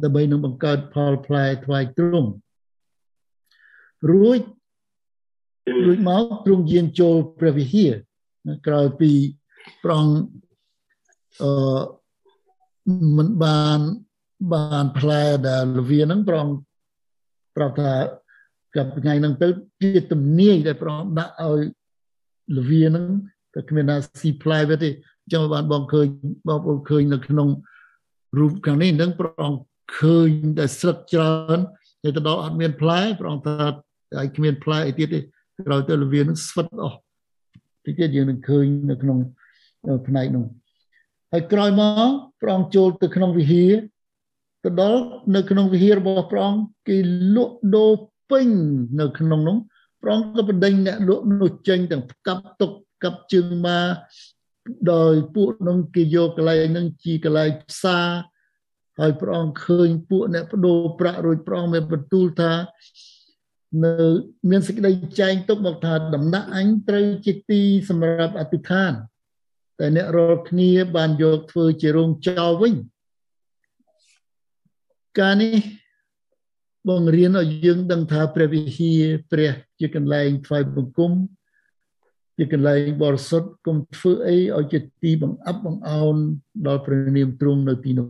[0.04, 2.30] ដើម្បីនឹងបង្កើតផលផ្លែថ្វាយទ្រង់
[4.10, 4.40] រួច
[5.86, 7.92] រួចមកទ្រង់យាងចូលព្រះវិហារ
[8.66, 9.10] ក្រោយពី
[9.84, 10.06] ប្រង
[11.42, 11.52] អឺ
[13.16, 13.80] មិនបាន
[14.52, 16.46] បានផ្លែដែលលវាហ្នឹងប្រង
[17.56, 17.92] ប្រាប់ថា
[18.76, 19.48] កាប់ថ្ងៃហ្នឹងទៅ
[19.82, 21.60] ជាទំនាយដែលប្រងដាក់ឲ្យ
[22.56, 23.06] លវាហ្នឹង
[23.54, 24.90] តែគ្មានណាស៊ីផ្លែវាទេ
[25.32, 26.06] ចឹងបានបងឃើញ
[26.48, 27.48] បងប្អូនឃើញនៅក្នុង
[28.38, 29.52] រូបខាងនេះនឹងប្រង
[29.98, 31.58] ឃើញតែស្លឹកច្រើន
[32.02, 33.66] តែទៅដល់អត់មានផ្លែប្រងថា
[34.18, 35.20] ឲ្យគ្មានផ្លែអីទៀតទេ
[35.66, 36.98] ក្រោយទៅលវានឹងស្វិតអស់
[37.84, 39.18] តិចទៀតយើងនឹងឃើញនៅក្នុង
[40.06, 40.44] ផ្នែកនោះ
[41.32, 43.74] ហើយក្រោយមកព្រះអង្គចូលទៅក្នុងវិហារ
[44.64, 45.02] ទៅដល់
[45.34, 46.98] នៅក្នុងវិហាររបស់ព្រះអង្គគេ
[47.36, 47.92] លក់ដូរ
[48.30, 48.48] ពេញ
[49.00, 49.56] នៅក្នុងនោះ
[50.02, 52.70] ព្រះអង្គក៏បណ្ដេញអ្នកលក់នោះចេញទាំងផ្កាប់ទុក
[53.02, 53.88] កាប់ជើងមក
[54.92, 58.08] ដោយពួកនោះគេយកកន្លែងនឹងជាកន្លែងផ្សារ
[58.98, 62.52] ហើយព្រះអង្គឃើញពួកអ្នកបដូរប្រាក់រួចព្រះអង្គមានបន្ទូលថា
[63.84, 63.94] នៅ
[64.50, 64.90] មានសេចក្តី
[65.20, 68.92] ចែងទុកមកថាដំណាក់អញត្រូវជាទីសម្រាប់អធិដ្ឋាន
[69.82, 72.74] តែអ្នករាល់គ្នាបានយកធ្វើជារោងចោលវិញ
[75.20, 75.56] ការនេះ
[76.88, 81.12] បង្រៀនឲ្យយើងដឹងថាព្រះវិហារព្រះជាកន្លែងថ្វាយបង្គំ
[82.36, 86.16] ជាកន្លែងបរិសុទ្ធកុំធ្វើអីឲ្យជាទីបង្អាប់បង្អោន
[86.66, 88.08] ដល់ព្រះនាមទ្រង់នៅទីនោះ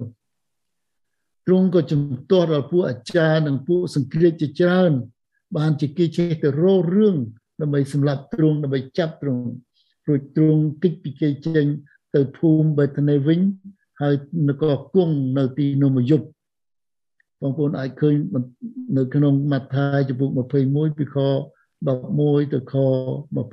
[1.47, 4.93] ទ្រង់ក៏ជំទាស់ដល់ពួកអាចារ្យនិងពួកសង្គ្រាចជាច្រើន
[5.57, 7.17] បានជាគេចេះទៅរោរឿង
[7.61, 9.45] ដើម្បីសម្លាប់ទ្រង់ដើម្បីចាប់ទ្រង់
[10.13, 11.67] រួចទ្រង់គិតពីគេចេញ
[12.15, 13.41] ទៅភូមិបេតនេវិញ
[14.01, 14.15] ហើយ
[14.49, 16.27] នគរគង់នៅទីនោះមួយយប់
[17.41, 18.15] បងប្អូនអាចឃើញ
[18.97, 20.29] នៅក្នុងម៉ាថាយចំពុក
[20.65, 21.17] 21ពីខ
[21.87, 22.75] 11ទៅខ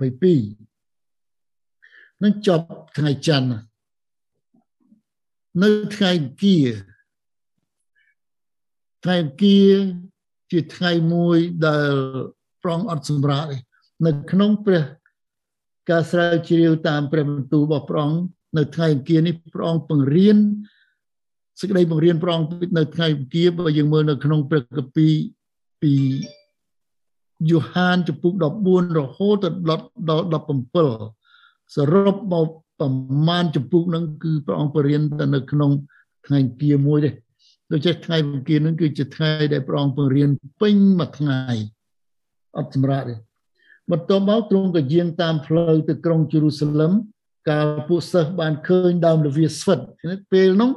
[0.07, 2.67] 22នឹងចប់
[2.97, 3.47] ថ្ងៃច័ន្ទ
[5.63, 6.67] នៅថ្ងៃអង្គារ
[9.03, 9.73] ថ្ងៃអង្គារ
[10.51, 11.93] ជាថ្ងៃមួយដែល
[12.63, 13.57] ប្រងអត់សម្រាប់ទេ
[14.05, 14.83] នៅក្នុងព្រះ
[15.89, 18.19] ការស្រាវជ្រាវតាមព្រះបន្ទូលរបស់ព្រះអង្គ
[18.57, 20.37] នៅថ្ងៃអង្គារនេះព្រះអង្គបង្រៀន
[21.59, 25.13] សេចក្តីបង្រៀនព្រះអង្គនៅថ្ងៃអង្គារបើយើងមើលនៅក្នុងព្រះគម្ពីរ
[25.81, 25.93] ពី
[27.49, 28.33] យូហានចំពុក
[28.65, 29.37] 14រហូត
[29.69, 29.83] ដល់
[30.97, 32.47] 17សរុបមក
[32.79, 32.89] ប្រ
[33.27, 35.71] មាណចំពុកហ្នឹងគឺព្រះអង្គបរៀនតែនៅក្នុង
[36.25, 37.11] ថ្ងៃអង្គារមួយទេ
[37.71, 40.29] ដូច្នេះថ្ងៃអង្គារហ្នឹងគឺជាថ្ងៃដែលព្រះអង្គបង្រៀន
[40.61, 41.39] ពេញមួយថ្ងៃ
[42.57, 43.28] អត់សម្រាប់ទេ
[43.91, 46.91] បន្ទាប់មកទ្រង់ក៏យាងតាមផ្លូវទៅក្រុងយេរូសាឡឹម
[47.49, 49.79] កាលពួកសិស្សបានឃើញដើមលវាស្វិត
[50.31, 50.71] ពេលនោះ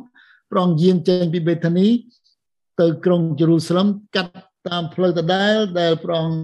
[0.50, 1.88] ព្រះអង្គយាងចេញពីបេថានី
[2.80, 4.32] ទៅក្រុងយេរូសាឡឹមកាត់
[4.68, 6.38] តាមផ្លូវដដែលដែលព្រះអង្គ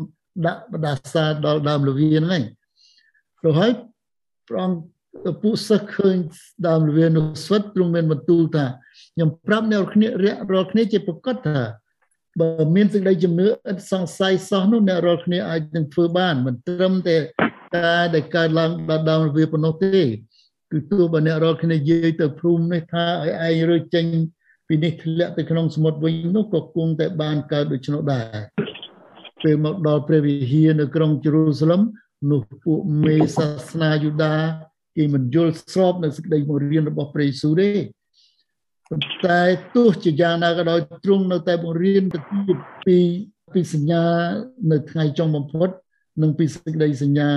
[0.47, 2.45] ដាក់បដាសាដល់ដើមលវាហ្នឹងឯង
[3.41, 3.73] ព្រោះហើយ
[4.49, 4.79] ព្រះអង្គ
[5.43, 6.17] ពួកសិស្សឃើញ
[6.69, 8.67] ដើមលវានោះស្វិតទ្រង់មានបន្ទូលថា
[9.15, 11.59] ខ្ញុំប្រាប់អ្នកគ្នារាល់គ្នាជាប្រកាសថា
[12.41, 17.17] បើមានសេចក្តីជំនឿឥតសង្ស័យសោះនោះអ្នករាល់គ្នាអាចនឹងធ្វើបានមិនត្រឹមតែ
[17.77, 20.03] ការដែលកើតឡើងដល់ដើមវាប៉ុណ្ណោះទេ
[20.73, 24.05] គឺទោះបើអ្នករាល់គ្នានិយាយទៅភូមិនេះថាឲ្យឯងរើចេញ
[24.69, 28.37] ពីនេះធ្លាក់ទៅក្នុងសមុទ្រវិញនោះក៏គង់តែបានកើតដូច្នោះដែរ
[29.43, 31.83] ពេលមកដល់ព្រះវិហារនៅក្រុងយេរូសាឡឹម
[32.31, 34.35] នោះពួកមេសាសនាយូដា
[34.97, 37.71] គេមិនយល់ស្របនៅសេចក្តីបង្រៀនរបស់ព្រះយេស៊ូវទេ
[38.91, 39.41] ប៉ុន្តែ
[39.75, 42.99] ទោះជាយ៉ាងណាក៏ដោយទ្រង់នៅតែបង្រៀនទៅទៀតពី
[43.55, 44.05] ពីសញ្ញា
[44.71, 45.69] នៅថ្ងៃចុងបំផុត
[46.23, 47.31] និងពីសេចក្តីសញ្ញា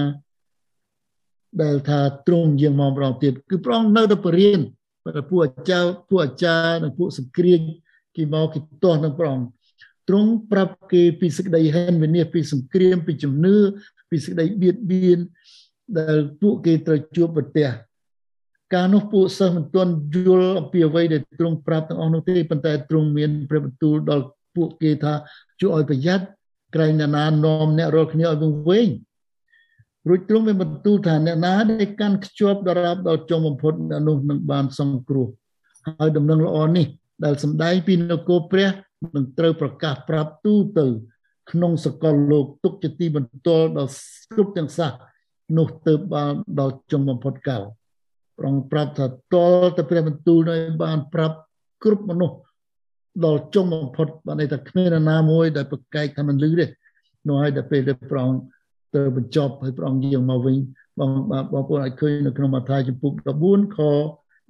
[1.64, 4.60] ដែលថាទ្រង់យាងមកម្ដងទៀតគឺព្រះអង្គនៅតែបរៀន
[5.06, 7.62] បើពួកអាចារ្យពួកអាចារ្យនិងពួកសង្គ្រាម
[8.16, 9.48] គេមកគេទាស់នឹងព្រះអង្គ
[10.08, 13.56] ទ្រង់ប្រាប់គេពីសេចក្តីហេនវិនិច្ឆ័យពីសង្គ្រាមពីជំនឿ
[14.10, 15.20] ពីសេចក្តីបៀតបៀន
[16.00, 17.68] ដែលពួកគេត្រូវជួបប្រទះ
[18.74, 19.94] កាលនោះពួកសិស្សមិនទាន់
[20.26, 25.14] យល់អំពីអ្វីដែលទ្រង់ប្រាប់ទាំងអស់នោះទេប៉ុន្តែទ្រង់មានព្រះបន្ទូលដល់ពួកគេថា
[25.60, 26.26] ជួយឲ្យប្រយ័ត្ន
[26.76, 28.88] ក្រែងអ្នកណានាំអ្នករាល់គ្នាឲ្យវង្វេង
[30.08, 35.28] រួចទ្រង់មានបន្ទូលថាអ្នកណាដែលកាន់ខ្ជាប់ដរាបដល់ចុងបំផុតអ្នកនោះនឹងបានសង្គ្រោះ
[35.88, 36.86] ហើយដំណឹងល្អនេះ
[37.26, 38.70] ដែលសម្ដែងពីនគរព្រះ
[39.16, 40.86] នឹងត្រូវប្រកាសប្រាប់ទូទៅ
[41.52, 43.92] ក្នុងសកលលោកទុកជាទីបន្ទាល់ដល់
[44.34, 44.92] គ្រប់ទាំងសះ
[45.58, 47.58] នោះទៅបានដល់ចុងបំផុតកៅ
[48.38, 51.38] ព្រះអង្គប្រាប់ថាតលទៅព្រះបន្ទូលនៅបានប្រាប់
[51.84, 52.38] គ្រប់មនុស្ស
[53.26, 56.65] ដល់ចុងបំផុតបានន័យថាគ្មានណាមួយដែលប្រកែកថាមិនលឺទេ
[57.28, 58.41] នោះហើយដល់ពេលដែលព្រះអង្គ
[58.96, 60.58] ទៅបញ្ចប់ហើយព្រះអង្គយាងមកវិញ
[61.00, 61.12] បង
[61.54, 63.80] បងប្អូនអាចឃើញនៅក្នុងម៉ាថាយចំពុក14ខ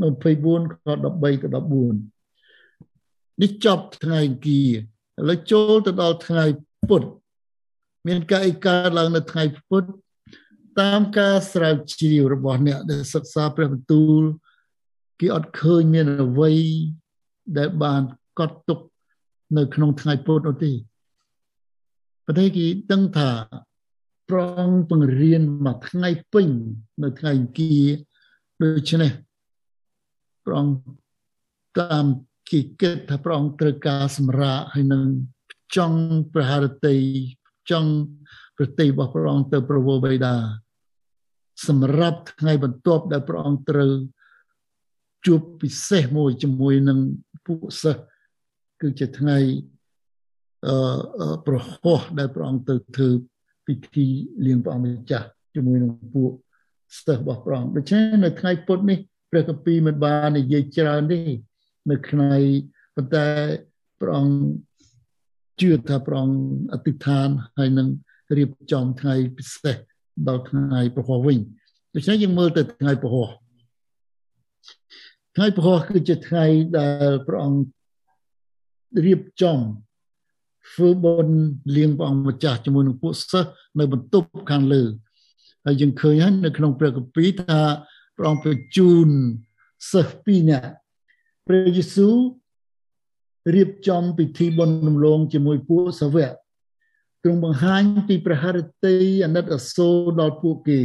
[0.01, 1.05] 24ខ13
[1.43, 4.69] ទៅ14នេះចប់ថ្ងៃអង្គារ
[5.19, 6.43] ឥឡូវចូលទៅដល់ថ្ងៃ
[6.89, 7.09] ពុទ្ធ
[8.07, 9.89] មានការឯកើតឡើងនៅថ្ងៃពុទ្ធ
[10.79, 14.21] តាមការស្រាវជ្រាវរបស់អ្នកដែលសិក្សាព្រះបន្ទូល
[15.19, 16.53] គេអត់ឃើញមានអ្វី
[17.57, 18.01] ដែលបាន
[18.39, 18.79] កត់ទុក
[19.57, 20.71] នៅក្នុងថ្ងៃពុទ្ធនោះទេ
[22.25, 23.31] ប្រទេសគេដឹងថា
[24.29, 26.47] ប្រងបង្រៀនមួយថ្ងៃពេញ
[27.03, 27.89] នៅថ្ងៃអង្គារ
[28.63, 29.11] ដូច្នេះ
[30.45, 30.65] ប្រង
[31.79, 32.05] តាម
[32.49, 35.05] គេគិតថាព្រះអង្គត្រូវការសម្រាកហើយនឹង
[35.75, 35.99] ចង់
[36.33, 36.97] ប្រហារតី
[37.71, 37.91] ចង់
[38.57, 40.35] ប្រតិរបស់ព្រះអង្គទៅប្រវោបិតា
[41.67, 43.91] សម្រាប់ថ្ងៃបន្ទាប់ដែលព្រះអង្គត្រូវ
[45.25, 46.99] ជួបពិសេសមួយជាមួយនឹង
[47.47, 48.01] ពួកសិស្ស
[48.81, 49.37] គឺជាថ្ងៃ
[50.67, 53.09] អឺប្រហោះដែលព្រះអង្គទៅធ្វើ
[53.67, 54.07] ពិធី
[54.45, 56.31] លៀងព្រះអង្គម្ចាស់ជាមួយនឹងពួក
[57.05, 58.99] សិស្សរបស់ព្រះអង្គដូច្នេះនៅថ្ងៃពុទ្ធនេះ
[59.31, 61.21] ព្រះគម្ពីរមិនបាននិយាយច្រើនទេ
[61.89, 62.33] នៅថ្ងៃ
[62.95, 63.27] ប៉ុន្តែ
[64.01, 64.35] ព្រះអង្គ
[65.61, 66.37] ជឿថាព្រះអង្គ
[66.73, 67.87] អធិដ្ឋានហើយនឹង
[68.37, 69.75] រៀបចំថ្ងៃពិសេស
[70.27, 71.37] ដល់ថ្ងៃពហុវិញ
[71.93, 73.23] ដូច្នេះយើងមើលទៅថ្ងៃពហុ
[75.35, 76.45] ថ្ងៃពហុគឺជាថ្ងៃ
[76.77, 77.61] ដែលព្រះអង្គ
[79.05, 79.59] រៀបចំ
[80.71, 81.35] ធ្វើបុណ្យ
[81.75, 84.83] លៀងព្រះអង្គម្ចាស់ជាមួយនឹងពួកសិស្សនៅបន្ទប់ខាងលើ
[85.65, 87.61] ហើយយើងឃើញហើយនៅក្នុងព្រះគម្ពីរថា
[88.17, 89.09] ព្រះអង្គបញ្ជូន
[89.91, 90.71] សិស្សពីរនាក់
[91.47, 92.17] ព្រះយេស៊ូវ
[93.55, 96.31] រៀបចំពិធីបុណ្យរំលងជាមួយពួកសាវក
[97.23, 100.81] ទ្រង់បង្ហាញពីព្រះハរតីអាណិតអាសូរដល់ពួកគេ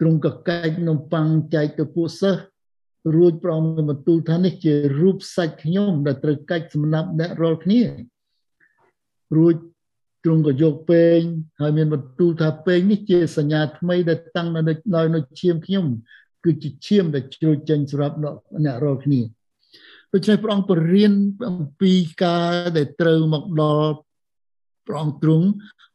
[0.00, 2.42] ទ្រង់ក៏កែកនំប៉័ងចែកទៅពួកសិស្ស
[3.16, 7.82] រួចប្រងបន្ទូលថានេះជារូបសាច់ខ្ញុំដែលត្រូវកាច់សម្រាប់អ្នករាល់គ្នា
[9.36, 9.54] រួច
[10.24, 11.20] ទ្រង់ក៏យកពេង
[11.60, 14.60] ហើយមានបន្ទូលថាពេងនេះជាសញ្ញាថ្មីដែលតាំងនៅ
[14.96, 15.86] ដោយនៅឈាមខ្ញុំ
[16.44, 18.16] គឺជាឈាមដែលជ្រោយចេញសម្រាប់
[18.64, 19.20] អ្នករាល់គ្នា
[20.12, 21.12] ដូច្នេះព្រះអង្គបរៀន
[21.48, 21.92] អំពី
[22.24, 23.92] ការដែលត្រូវមកដល់
[24.88, 25.46] ព្រះអង្គទ្រង់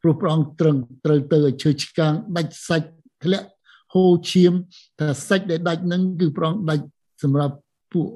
[0.02, 0.76] ព្រោះព្រះអង្គត្រឹង
[1.06, 2.90] ត្រូវទៅឲ្យឈើឆ្កាងដាច់សាច់
[3.24, 3.50] ធ្លាក់
[3.94, 4.54] ហូរឈាម
[5.00, 6.86] តែសាច់ដែលដាច់នឹងគឺព្រះអង្គដាច់
[7.24, 7.56] សម្រាប់
[7.94, 8.08] ពួក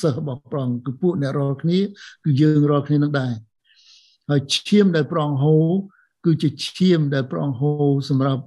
[0.00, 1.78] សិស្សរបស់ព្រះអង្គគឺពួកអ្នករាល់គ្នា
[2.24, 3.32] គឺយើងរាល់គ្នានឹងដែរ
[4.28, 5.66] ហើយឈាមដែលព្រះអង្គហូរ
[6.24, 8.42] គឺជាឈាមដែលព្រះអង្គហូរសម្រាប់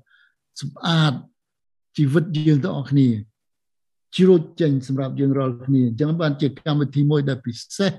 [0.61, 1.13] សម្អាត
[1.97, 3.09] ជីវិតយើងទាំងអស់គ្នា
[4.15, 7.91] ជ្រួចចេញសម្រាប់យើងរាល់គ្នាអញ្ចឹងបានជាកម្មវិធីមួយដែលពិសេស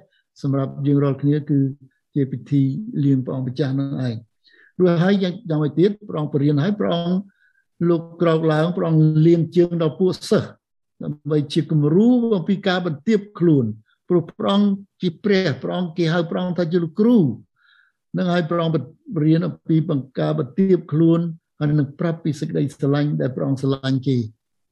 [0.42, 1.58] សម្រាប់យើងរាល់គ្នាគឺ
[2.14, 2.62] ជាពិធី
[3.04, 4.16] លៀងព្រះអង្គម្ចាស់នឹងឯង
[4.80, 7.20] រួចហើយយ៉ាងម៉េចទៀតព្រះអង្គបរៀនហើយព្រះអង្គ
[7.88, 10.48] លោកក្រោកឡើងព្រះអង្គលៀងជើងដល់ពួកសិស្ស
[11.02, 13.64] ដើម្បីជាគំរូអំពីការបន្ទាបខ្លួន
[14.08, 14.68] ព្រោះព្រះអង្គ
[15.02, 17.18] ជាព្រះព្រះអង្គគេហៅព្រះអង្គថាជាលោកគ្រូ
[18.16, 18.76] នឹងហើយព្រះអង្គ
[19.24, 21.20] រៀនអំពីបង្ការបន្ទាបខ្លួន
[21.58, 24.16] ហើយនឹងប្រាប់ពីសេចក្តីស្រឡាញ់ដែលព្រះអង្គស្រឡាញ់គេ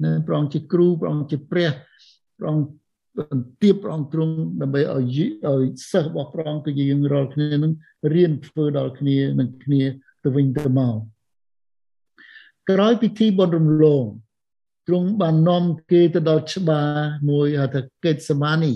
[0.05, 1.71] ណាព្រះអង្គជាគ្រូព្រះអង្គជាព្រះ
[2.39, 2.67] ព្រះអង្គ
[3.19, 7.73] បន្ទាបព្រះអង្គទ្រង់ដើម្បីឲ្យឲ្យសិស្សរបស់ព្រះអង្គគឺយើងរាល់គ្នានឹង
[8.15, 9.83] រៀនធ្វើដល់គ្នានឹងគ្នា
[10.25, 10.97] ទៅវិញទៅមក
[12.71, 14.05] ក្រោយពិធីបុណ្យរំលង
[14.87, 16.91] ទ្រង់បាននាំគេទៅដល់ច្បារ
[17.31, 18.73] មួយហៅថាកេតសមានី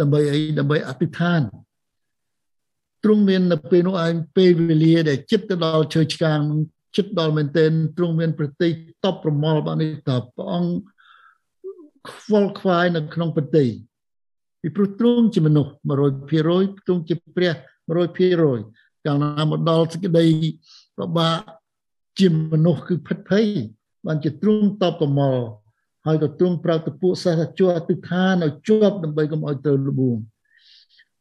[0.00, 1.42] ដើម្បីអីដើម្បីអធិដ្ឋាន
[3.04, 6.40] ទ្រង់មាននៅពេលនោះឯងពេលវេលាដែលចិត្តទៅដល់ឈើឆ្កាង
[6.96, 10.72] ចិត្តដល់មែនទែនទ្រង់មានប្រតិតបប្រមល់បាននេះតព្រះអង្គ
[12.08, 13.66] ខ្វល់ខ្វាយនៅក្នុងប្រតិ
[14.60, 15.72] ពីព្រោះទ្រង់ជាមនុស្ស
[16.20, 17.52] 100%ទ្រង់ជាព្រះ
[18.28, 20.26] 100%កាលណាមកដល់សេចក្តី
[20.96, 21.38] ប្របាក
[22.18, 23.46] ជាមនុស្សគឺភិតភ័យ
[24.06, 25.44] បានជាទ្រង់តបប្រមល់
[26.06, 30.16] ហើយក៏ទ្រង់ប្រាប់ទៅពួកសិស្សថាជួអធិដ្ឋានឲ្យជាប់ដើម្បីកុំឲ្យត្រូវលបួង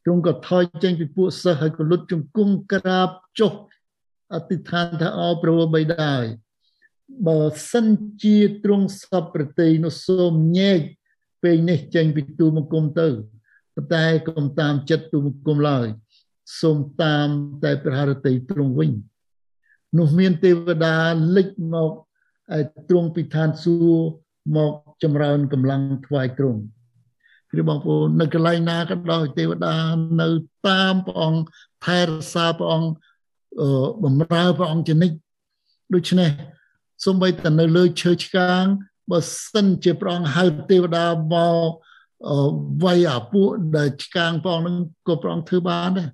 [0.04, 3.54] ទ្រង់ក៏ថយចេញពីពួកសិស្សហើយក៏លុតជង្គង់ក្រាបចុះ
[4.34, 6.14] អធិដ្ឋានថាអោព្រះបិតា
[7.28, 7.40] បើ
[7.72, 7.88] សិន
[8.24, 10.80] ជាទ្រង់សពប្រតិនោះសូមញែក
[11.44, 13.08] ពេលនេះចេញពីទូបង្គំទៅ
[13.76, 15.88] ប៉ុន្តែកុំតាមចិត្តទូបង្គំឡើយ
[16.62, 17.28] សូមតាម
[17.64, 18.92] តែព្រះハរតីទ្រង់វិញ
[19.98, 20.96] នោះមានទេវតា
[21.36, 21.92] លេចមក
[22.54, 26.62] ឲ្យទ្រង់ពីឋានសួគ៌មកចម្រើនកម្លាំងថ្វាយទ្រង់
[27.52, 29.76] គឺបងប្អូននៅកន្លែងណាក៏ដោយទេវតា
[30.22, 30.28] នៅ
[30.68, 31.42] តាមព្រះអង្គ
[31.86, 32.90] ថែរក្សាព្រះអង្គ
[34.04, 35.16] បំរើព្រះអង្គជានិច្ច
[35.94, 36.30] ដូច្នេះ
[37.06, 38.64] សូម្បីតែនៅលើឈើឆ្កាង
[39.12, 39.20] បើ
[39.52, 41.64] សិនជាព្រះអង្គហៅទេវតាមក
[42.84, 46.10] វាយអាពួកដែលឆ្កាងព្រះអង្គនឹងក៏ព្រះអង្គធ្វើបានដែរ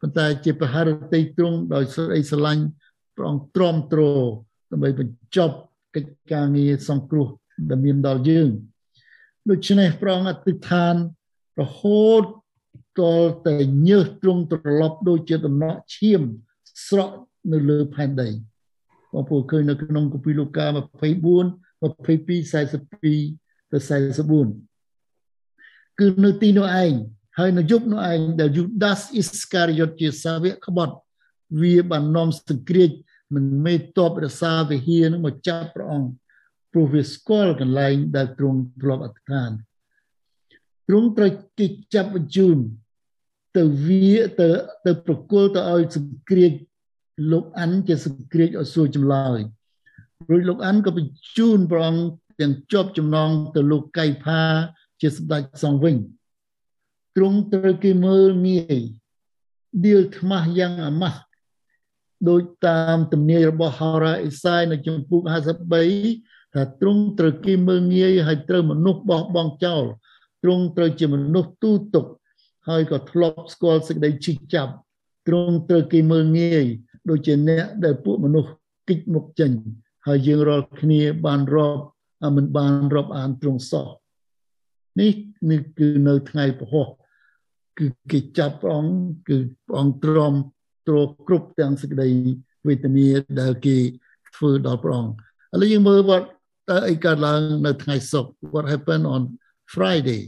[0.00, 2.64] ប៉ុន្តែជាប្រហារតីទ្រង់ដោយសេចក្តីស្រឡាញ់
[3.16, 4.00] ព្រះអង្គទ្រាំទ្រ
[4.70, 5.56] ដើម្បីបញ្ចប់
[5.94, 7.28] កិច្ចការងារសង្គ្រោះ
[7.70, 8.48] ដែលមានដល់យើង
[9.50, 10.94] ដូច្នេះព្រះអង្គអធិដ្ឋាន
[11.60, 12.24] រហូត
[13.00, 13.56] តលតែ
[13.88, 16.20] ញើសទ្រង់ត្រឡប់ដូចជាដំណក់ឈាម
[16.86, 17.16] ស្រក់
[17.52, 18.28] នៅលើផែនដី
[19.12, 20.74] បងប្អូនឃើញនៅក្នុងគម្ពីរលូកា24 22
[21.80, 24.44] 42ទៅ44
[25.98, 26.92] គឺនៅទីនោះឯង
[27.38, 30.94] ហើយនៅយប់នោះឯងដែលយូដាសអ៊ីស្ការីយ៉ូតជាសាវកក្បត់
[31.60, 32.90] វាបាននាំសង្គ្រាច
[33.34, 36.08] មិនមេតបរសាវិហារនឹងមកចាប់ព្រះអង្គ
[36.72, 39.50] ព្រោះវាស្គាល់កន្លែងដែលទ្រង់ធ្លាប់អធិដ្ឋាន
[40.88, 42.58] ទ្រង់ត្រូវគេចាប់បញ្ជូន
[43.56, 44.48] ទៅវាទៅ
[44.86, 46.52] ទៅប្រគល់ទៅឲ្យសង្គ្រាច
[47.30, 49.40] លោកអានជាសង្គ្រាចឲ្យសួរចម្លើយ
[50.30, 52.04] រួចលោកអានក៏បញ្ជូនព្រះអង្គ
[52.40, 54.42] ទាំងជាប់ចំណងទៅលោកកៃផា
[55.00, 55.96] ជាសម្ដេចសង្ឃវិញ
[57.16, 58.80] ទ្រង់ត្រូវគេមើលងាយ
[59.84, 61.20] ដៀលថ្មាស់យ៉ាងអាម៉ាស់
[62.28, 65.20] ដោយតាមទំនាយរបស់ហោរាអេសាយនៅចំពុក
[65.88, 69.84] 53ថាទ្រង់ត្រូវគេមើលងាយហើយត្រូវមនុស្សបោះបង់ចោល
[70.42, 72.06] ទ្រង់ត្រូវជាមនុស្សទូទុក
[72.68, 74.72] ហើយក៏ធ្លាប់ស្គាល់សេចក្តីឈឺចាប់
[75.26, 76.66] ទ្រង់ត្រូវគេមើលងាយ
[77.08, 78.50] ដូចជាអ្នកដែលពួកមនុស្ស
[78.88, 79.52] គិចមុខចេញ
[80.06, 81.82] ហើយយើងរាល់គ្នាបានរាប់
[82.36, 83.88] មិនបានរាប់អានទ្រង់សោះ
[85.00, 85.12] នេះ
[85.50, 86.82] នេះគឺនៅថ្ងៃពហុ
[87.78, 88.94] គឺគេចាប់ព្រះអង្គ
[89.28, 90.32] គឺព្រះអង្គទ្រាំ
[90.88, 92.08] ទ្រគ្រប់ទាំងសេចក្តី
[92.66, 93.08] វេទនា
[93.40, 93.76] ដែលគេ
[94.36, 96.26] ធ្វើដល់ព្រះអង្គឥឡូវយើងមើលវត្ត
[96.70, 99.22] តើអីកើតឡើងនៅថ្ងៃសុក្រ what happened on
[99.74, 100.22] Friday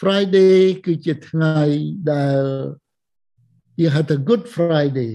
[0.00, 1.60] Friday គឺជាថ្ងៃ
[2.12, 2.42] ដែល
[3.80, 5.12] យើងហៅថា Good Friday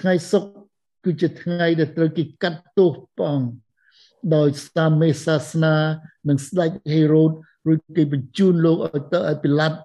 [0.00, 0.58] ថ្ងៃសុក្រ
[1.04, 3.50] គឺជាថ្ងៃដែលត្រូវគេកាត់ទោសព្រះអង្គ
[4.36, 5.76] ដោយសាមេសាសនា
[6.28, 7.32] និងស្ដេចហេរ៉ូត
[7.66, 9.78] រួចគេបញ្ជូនលោកឲ្យទៅឲ្យពីឡាត់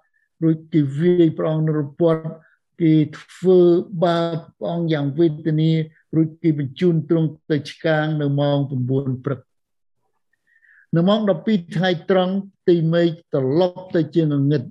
[0.43, 2.23] រួចគេវាយព្រះអង្គនៅរពត់
[2.82, 3.60] គេធ្វើ
[4.04, 5.71] បាបព្រះអង្គយ៉ាងវេទនា
[6.15, 8.58] រួចគេបញ្ជូនទ្រង់ទៅឆ្កាងនៅម៉ោង
[8.91, 9.39] 9ព្រឹក
[10.95, 12.36] នៅម៉ោង12ថ្ងៃត្រង់
[12.69, 14.63] ទីមេឃត្រឡប់ទៅជាងងឹត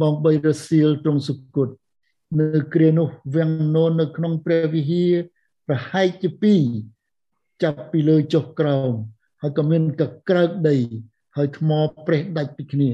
[0.00, 1.68] ម៉ោង3រសៀលទ្រង់សុគត
[2.38, 5.12] នៅគ្រានោះវាំងនោននៅក្នុងព្រះវិហារ
[5.66, 6.28] ប្រហែលជា
[6.94, 8.92] 2ចាប់ពីលើចុះក្រោម
[9.40, 10.76] ហើយក៏មានកក្រើកដី
[11.36, 11.70] ហើយថ្ម
[12.06, 12.92] ប្រេះដាច់ពីគ្នា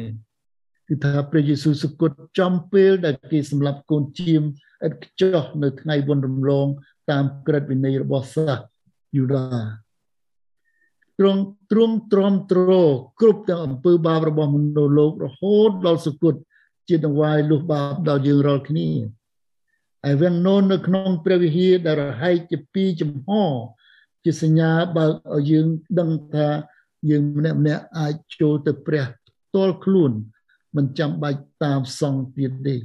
[0.88, 4.42] គឺថាព្រះយេស៊ូវសុគតចំពេលដែលគេសម្លាប់កូនជៀម
[4.86, 6.66] ឥតខ្ចោះនៅថ្ងៃបុណ្យរំលង
[7.10, 8.58] តាមក្រឹតវិន័យរបស់សាស
[9.16, 9.46] យូដា
[11.18, 12.60] ទ្រង់ទ្រង់ទ្រាំទ្រ
[13.20, 16.34] គ្រប់ទាំងអំពើបាបរបស់មនុស្សលោករហូតដល់សុគត
[16.88, 18.88] ជាដង្វាយលុះបាបដល់យើងរាល់គ្នា
[20.08, 23.28] ហើយវាំងនោននៅក្នុងព្រះវិហារដែលរហែកជាពីរចំហ
[24.24, 25.66] ជាសញ្ញាបើកឲ្យយើង
[26.00, 26.48] ដឹងថា
[27.10, 29.04] យើងម្នាក់ម្នាក់អាចចូលទៅព្រះ
[29.46, 30.12] ផ្ទាល់ខ្លួន
[30.76, 32.76] មិនចាំបាច់តាមសង្ឃទៀតទេ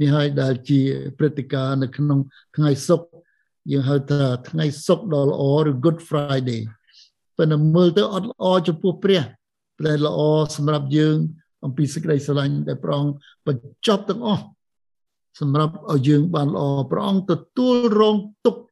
[0.00, 0.80] នេះហើយដែលជា
[1.18, 2.18] ព្រឹត្តិការណ៍នៅក្នុង
[2.56, 3.08] ថ្ងៃសុក្រ
[3.72, 6.62] យើងហៅថាថ្ងៃសុក្រដ៏ល្អឬ Good Friday
[7.36, 9.22] ប៉ុន្តែមើលទៅអត់ល្អចំពោះព្រះ
[9.86, 10.20] តែល្អ
[10.56, 11.16] សម្រាប់យើង
[11.64, 13.14] អំពីសេចក្តីស្រឡាញ់ដែលព្រះអង្គ
[13.46, 14.44] បញ្ចប់ទាំងអស់
[15.40, 18.62] សម្រាប់ឲ្យយើងបានល្អព្រះអង្គទទួលរងទុក្ខ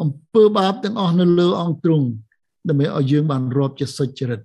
[0.00, 2.06] អំពើបាបទាំងអស់នៅលើអង្គទ្រង់
[2.68, 4.40] ដើម្បីឲ្យយើងបានរាប់ជាសុចរិត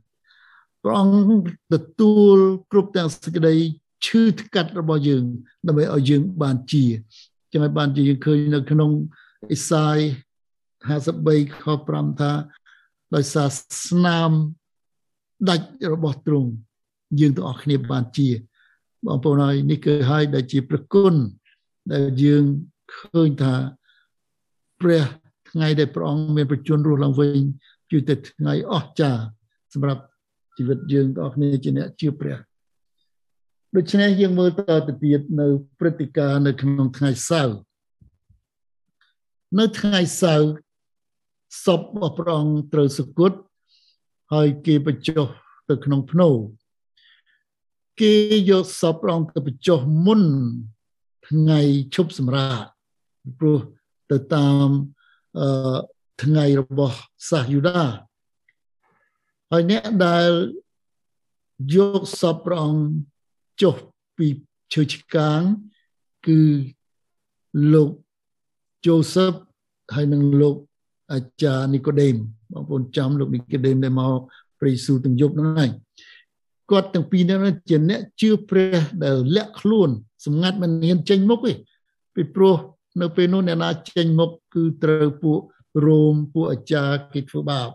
[0.83, 2.37] ព្រះអង្គទទួល
[2.71, 3.55] គ្រប់ទាំងសេចក្តី
[4.05, 5.23] ឈឺថ្កាត់របស់យើង
[5.67, 6.85] ដើម្បីឲ្យយើងបានជា
[7.51, 8.91] ចឹងហើយបានជាយើងឃើញនៅក្នុង
[9.51, 9.97] អេសាយ
[10.87, 12.31] 53ខ5ថា
[13.15, 13.49] ដោយសារ
[13.85, 14.31] ស្នាម
[15.49, 16.49] ដាច់របស់ទ្រង់
[17.19, 18.29] យើងទាំងអស់គ្នាបានជា
[19.05, 21.13] បងប្អូនហើយនេះគឺហើយដែលជាប្រគុណ
[21.93, 22.43] ដែលយើង
[22.93, 23.53] ឃើញថា
[24.81, 25.03] ព្រះ
[25.49, 27.41] ថ្ងៃដែលព្រះអង្គមានប្រជញ្ញរស់ឡើងវិញ
[27.91, 29.23] គឺតែថ្ងៃអស្ចារ្យ
[29.73, 30.03] សម្រាប់
[30.57, 32.37] ជីវិតយើងទាំងអស់គ្នាជាអ្នកជឿព្រះ
[33.75, 35.47] ដូច្នេះយើងមើលតទៅទៀតនៅ
[35.79, 37.57] ព្រឹត្តិការណ៍នៅក្នុងថ្ងៃសៅរ៍
[39.59, 40.47] នៅថ្ងៃសៅរ៍
[41.65, 43.37] សពរបស់ព្រះអង្គត្រូវសគត់
[44.33, 45.27] ហើយគេបញ្ចុះ
[45.69, 46.29] ទៅក្នុងភ្នូ
[47.99, 48.13] គេ
[48.49, 50.23] យកសពព្រះអង្គទៅបញ្ចុះមុន
[51.27, 51.59] ថ្ងៃ
[51.95, 52.63] ឈប់សម្រាក
[53.39, 53.59] ព្រោះ
[54.11, 54.67] ទៅតាម
[55.39, 55.77] អឺ
[56.23, 56.97] ថ្ងៃរបស់
[57.29, 57.83] សាសយូដា
[59.51, 60.29] ហើយអ្នកដែល
[61.75, 62.85] យកសពព្រះអង្គ
[63.61, 63.75] ចុះ
[64.17, 64.27] ពី
[64.73, 65.41] ឈើឆ្កាង
[66.27, 66.41] គឺ
[67.73, 67.89] លោក
[68.85, 69.33] ជូសឹប
[69.95, 70.55] ហើយនឹងលោក
[71.13, 72.15] អាចារ្យនីកូដេម
[72.53, 74.19] បងប្អូនចាំលោកនីកូដេមដែលមក
[74.59, 75.71] ព្រះយេស៊ូវទាំងយប់ហ្នឹងហើយ
[76.71, 79.89] គាត់ទាំងពីរនេះជាអ្នកជឿព្រះដែលលាក់ខ្លួន
[80.25, 81.53] សម្ងាត់មិនហ៊ានចេញមុខទេ
[82.15, 82.55] ពីព្រោះ
[83.01, 85.39] នៅពេលនោះអ្នកណាចេញមុខគឺត្រូវពួក
[85.85, 87.69] រោមពួកអាចារ្យគេធ្វើបាប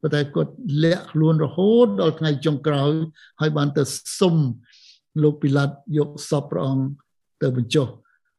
[0.00, 0.52] ប៉ុន្តែគាត់
[0.84, 2.92] លាក់ខ្លួនរហូតដល់ថ្ងៃចុងក្រោយ
[3.40, 3.82] ហើយបានទៅ
[4.18, 4.36] សុំ
[5.22, 6.86] លោកពីឡាត់យកសពព្រះអង្គ
[7.42, 7.86] ទៅបញ្ចុះ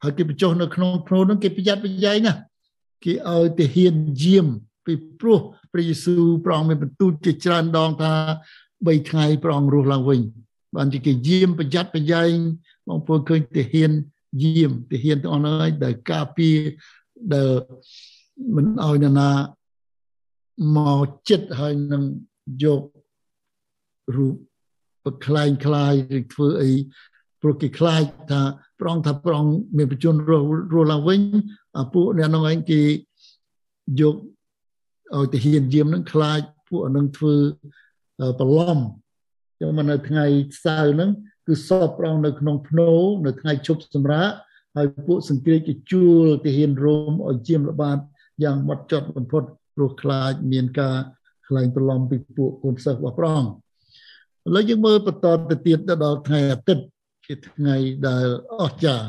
[0.02, 2.34] ហើយគេបញ្ចុះនៅក្នុងភ្នូនោះគេប្រយ័ត្នប្រយែងណា
[3.04, 4.46] គេឲ្យទៅហ៊ានយាម
[4.86, 5.38] ពីព្រោះ
[5.72, 8.12] ព្រះយេស៊ូវព្រះអង្គមានបន្ទូលជាច្រើនដងថា
[8.84, 10.20] 3ថ្ងៃព្រះអង្គរស់ឡើងវិញ
[10.76, 12.34] បានជាគេយាមប្រយ័ត្នប្រយែង
[12.88, 13.90] បងប្អូនឃើញទាហាន
[14.42, 16.56] យាមទាហានទាំងអស់ហ្នឹងហើយដែលការពារ
[17.34, 17.50] ដែល
[18.56, 19.30] មិនឲ្យនរណា
[20.76, 22.02] មកចិត្តហើយនឹង
[22.64, 22.82] យក
[24.16, 24.34] រូប
[25.04, 26.70] ប្រខ្លែងខ្លាយឬធ្វើអី
[27.40, 28.42] ព្រោះគេខ្លាចថា
[28.80, 29.44] ប្រងថាប្រង
[29.76, 31.20] មានបញ្ជនរស់រស់ឡើងវិញ
[31.78, 32.82] អាពួកអ្នកនោះឯងគេ
[34.00, 34.16] យក
[35.14, 37.34] ឲ្យទាហានយាមនឹងខ្លាចពួកអានឹងធ្វើ
[38.40, 38.78] បន្លំ
[39.60, 40.24] ចឹងមកនៅថ្ងៃ
[40.64, 41.10] សៅរ៍ហ្នឹង
[41.46, 42.90] គឺសពប្រងនៅក្នុងភ្នោ
[43.26, 44.34] នៅថ្ងៃជប់សម្រាប់
[44.76, 47.98] ហើយពួកសង្គ្រាចគេជួលទាហានរោមឲ្យជាមល្បាត
[48.42, 49.42] យ៉ាងម៉ត់ចត់បំផុត
[49.74, 50.96] ព្រោះខ្លាចមានការ
[51.46, 53.46] ខ្លែងប្រឡំពីពួកកូនសិស្សរបស់ប្រងឥ
[54.54, 56.84] ឡូវយើងមើលបន្តទៅទៀតដល់ថ្ងៃអាទិត្យ
[57.26, 57.76] ជាថ្ងៃ
[58.08, 58.26] ដែល
[58.60, 59.08] អស្ចារ្យ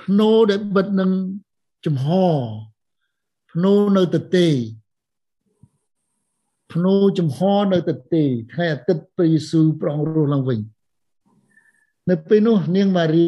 [0.00, 1.10] ភ្នោដែលបិទនឹង
[1.86, 2.08] ចំហ
[3.52, 4.46] ភ្នោនៅទទេ
[6.72, 7.38] ភ្នោចំហ
[7.72, 8.22] នៅទទេ
[8.52, 10.60] ថ្ងៃអាទិត្យព្រះយេស៊ូវប្រងរស់ឡើងវិញ
[12.10, 13.26] នៅពេលនោះនាងម៉ារី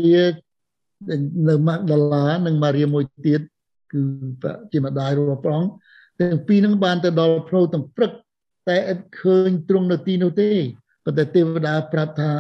[1.49, 3.41] នៅម៉ាក់ដាឡានិងម៉ារីមួយទៀត
[3.93, 4.01] គឺ
[4.73, 5.73] ជាម្ដាយរបស់ព្រះអង្គ
[6.21, 8.13] ទាំងពីរនឹងបានទៅដល់ភ្នូទាំងព្រឹក
[8.69, 10.51] តែឥតឃើញទ្រង់នៅទីនោះទេ
[11.05, 12.31] ប៉ុន្តែទេវតាប្រាប់ថា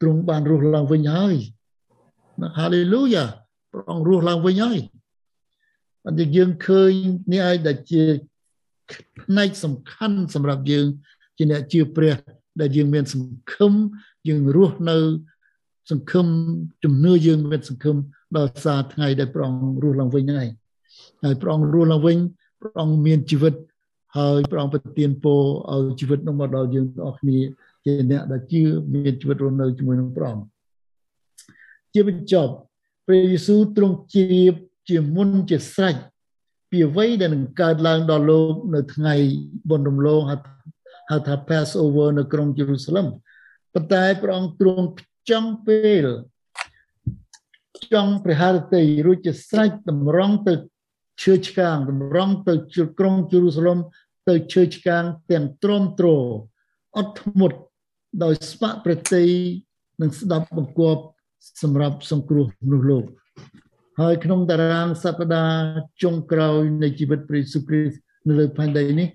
[0.00, 1.36] ទ្រង់បានរស់ឡើងវិញហើយ
[2.58, 3.24] ហាឡេលូយ៉ា
[3.72, 4.78] ព្រះអង្គរស់ឡើងវិញហើយ
[6.06, 6.92] អញ្ចឹងយើងឃើញ
[7.32, 8.02] នេះឲ្យដែលជា
[9.20, 10.86] ផ្នែកសំខាន់សម្រាប់យើង
[11.36, 12.14] ជាអ្នកជឿព្រះ
[12.60, 13.72] ដែលយើងមានសង្ឃឹម
[14.28, 14.96] យើងរស់នៅ
[15.90, 16.26] សង្ឃឹម
[16.84, 17.96] ជំនឿយើងមានសង្ឃឹម
[18.36, 20.50] ដល់សារថ្ងៃដែលព្រះអង្គរស់ឡើងវិញហ្នឹងឯង
[21.22, 22.18] ហើយព្រះអង្គរស់ឡើងវិញ
[22.60, 23.54] ព្រះអង្គមានជីវិត
[24.16, 25.42] ហើយព្រះអង្គប្រទានពរ
[25.72, 27.38] ឲ្យជីវិតនោះមកដល់យើងទាំងអស់គ្នា
[27.84, 28.62] ជាអ្នកដែលជឿ
[28.94, 30.46] មានជីវិតរស់នៅជាមួយនឹងព្រះអង្គ
[31.92, 32.52] ជាបញ្ចប់
[33.06, 34.54] ព្រះយេស៊ូវទ្រង់ជ្រាប
[34.88, 35.96] ជាមុនជាស្រេច
[36.74, 39.14] ពីអ្វីដែលនឹងកើតឡើងដល់លោកនៅថ្ងៃ
[39.70, 43.06] បុណ្យរំលងហៅថា Passover នៅក្រុងយេរូសាឡិម
[43.74, 44.86] ប៉ុន្តែព្រះអង្គទ្រង់
[45.30, 46.06] ចង់ពេល
[47.92, 50.54] ចង់ព្រះハរតីរួចជាស្រេចតម្រង់ទៅ
[51.22, 52.54] ឈើឆ្កាងតម្រង់ទៅ
[52.98, 53.78] ក្រុងយេរូសាឡិម
[54.28, 56.08] ទៅឈើឆ្កាងទាំងទ្រាំទ្រ
[56.96, 57.58] អត់ធ្មត់
[58.22, 59.24] ដោយស្ម័គ្រប្រតិ
[60.00, 61.02] និងស្ដាប់បង្គាប់
[61.62, 63.04] សម្រាប់សង្គ្រោះមនុស្សលោក
[64.00, 69.08] ហើយក្នុងតារាងសប្តាហ៍ចុងក្រោយនៃជីវិតព្រះយេស៊ូវគ្រីស្ទនៅលើផែនដីនេះ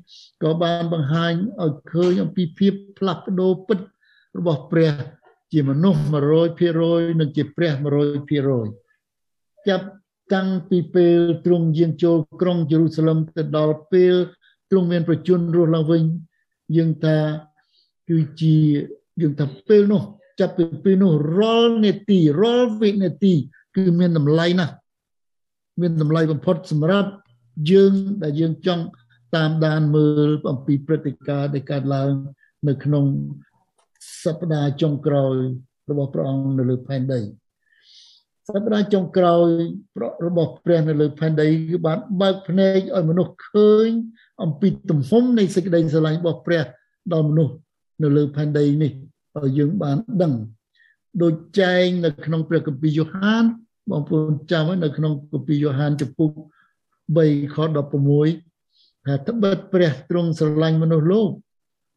[0.43, 3.79] ក៏បានបង្ហាញឲ្យឃើញអំពីភាពផ្លាស់ប្ដូរពិត
[4.37, 4.91] របស់ព្រះ
[5.53, 6.01] ជាមនុស្ស
[6.61, 7.73] 100%និងជាព្រះ
[8.49, 9.87] 100%ចាប់
[10.33, 14.15] តាំងពីពេលទ្រង់យាងចូលក្រុងយេរូសាឡិមទៅដល់ពេល
[14.71, 16.03] ទ្រង់មានប្រជញ្ញរស់ឡើងវិញ
[16.77, 17.17] យើងថា
[18.09, 18.57] គឺជា
[19.21, 20.03] យើងថាពេលនោះ
[20.39, 23.33] ចាប់ពីពេលនោះរាល់នាទីរាល់វិនាទី
[23.85, 24.73] គឺមានតម្លៃណាស់
[25.81, 27.09] មានតម្លៃបំផុតសម្រាប់
[27.71, 28.83] យើងដែលយើងចង់
[29.35, 32.11] តាមដានមើលអំពីព្រឹត្តិការណ៍ដែលកើតឡើង
[32.67, 33.05] នៅក្នុង
[34.23, 35.35] សប្តាហ៍ចុងក្រោយ
[35.89, 37.19] របស់ព្រះអង្គនៅលើផែនដី
[38.47, 39.47] សប្តាហ៍ចុងក្រោយ
[40.25, 43.89] របស់ព្រះនៅលើផែនដីគឺបានបើកភ្នែកឲ្យមនុស្សឃើញ
[44.43, 46.63] អំពីទំហំនៃសេចក្តីស្រឡាញ់របស់ព្រះ
[47.13, 47.53] ដល់មនុស្ស
[48.03, 48.91] នៅលើផែនដីនេះ
[49.37, 50.33] ឲ្យយើងបានដឹង
[51.23, 53.45] ដូចចែងនៅក្នុងព្រះគម្ពីរយ៉ូហាន
[53.89, 56.31] បងប្អូនចាំនៅក្នុងគម្ពីរយ៉ូហានចំពុក
[56.95, 57.57] 3ខ
[58.27, 61.29] 16ថាត្បិតព្រះទ្រង់ស្រឡាញ់មនុស្សលោក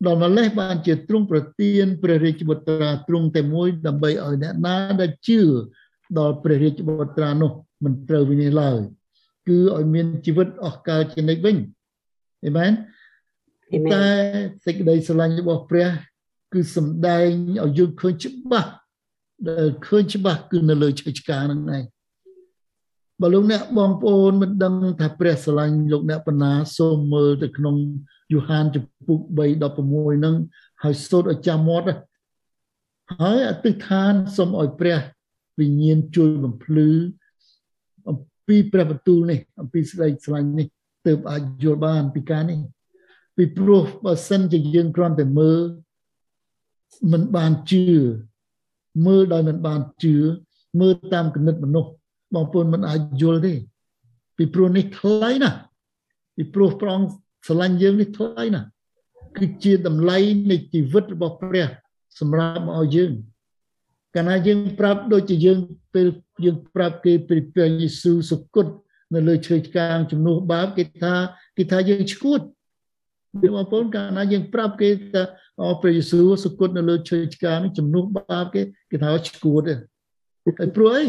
[0.06, 5.40] ដល់ម្លេះបានជាទ្រង់ប្រទានព្រះរាជបុត្រាទ្រង់តែមួយដើម្បីឲ្យអ្នកណាដែលជឿ
[6.18, 7.52] ដល់ព្រះរាជបុត្រានោះ
[7.84, 8.78] មិនត្រូវវិនិច្ឆ័យឡើយ
[9.48, 11.56] គឺឲ្យមានជីវិតអស់កលជានិច្ចវិញ
[12.44, 12.72] អេមែន
[13.92, 14.06] តែ
[14.64, 15.88] សេចក្តីស្រឡាញ់របស់ព្រះ
[16.52, 17.28] គឺសំដែង
[17.64, 18.70] ឲ្យយើងឃើញច្បាស់
[19.48, 21.84] ដែលឃើញច្បាស់គឺនៅលើឈើឆ្កាងហ្នឹងឯង
[23.20, 27.76] បើលោកអ្នកបងប្អូនមិនដឹងថាព្រះស្រឡាញ់លោកអ្នកបណ្ណាសូមមើលទៅក្នុង
[28.32, 30.36] យូហានចំពុក3:16ហ្នឹង
[30.82, 31.86] ហើយសូត្រឲ្យចាំមាត់
[33.20, 34.98] ហើយអតិថានសូមឲ្យព្រះ
[35.58, 36.90] វិញ្ញាណជួយបំភ្លឺ
[38.08, 38.16] អំ
[38.46, 40.66] ពីព្រះបន្ទូលនេះអំពីស្ដីស្រឡាញ់នេះ
[41.06, 42.58] ទើបអាចយល់បានពីការនេះ
[43.36, 45.60] ពីព្រោះបើសិនជាយើងគ្រាន់តែមើល
[47.12, 47.82] មិនបានជឿ
[49.06, 50.16] មើលដោយមិនបានជឿ
[50.80, 51.90] មើលតាមគណិតមនុស្ស
[52.34, 53.54] បងប្អូនមិនអាចយល់ទេ
[54.36, 55.58] ពីព្រោះនេះថ្លៃណាស់
[56.36, 57.10] ពីព្រោះព្រះអង្គ
[57.46, 58.66] ស្រឡាញ់យើងនេះថ្លៃណាស់
[59.36, 60.18] គឺជាតម្លៃ
[60.50, 61.66] នៃជីវិតរបស់ព្រះ
[62.20, 63.12] សម្រាប់ឲ្យយើង
[64.14, 65.58] កាលណាយើងប្រាប់ដូចជាយើង
[65.94, 66.06] ពេល
[66.44, 68.66] យើងប្រាប់គេពីព្រះយេស៊ូវសុគត
[69.14, 71.14] នៅលើឈើឆ្កាងជំនួសបាបគេថា
[71.56, 72.40] គេថាយើងឈួត
[73.32, 75.22] បងប្អូនកាលណាយើងប្រាប់គេថា
[75.60, 79.74] អព្រះយេស៊ូវសុគតនៅលើឈើឆ្កាងនេះជំនួសបាបគេគេថាឈួតទេ
[80.58, 81.04] ហើយព្រោះអី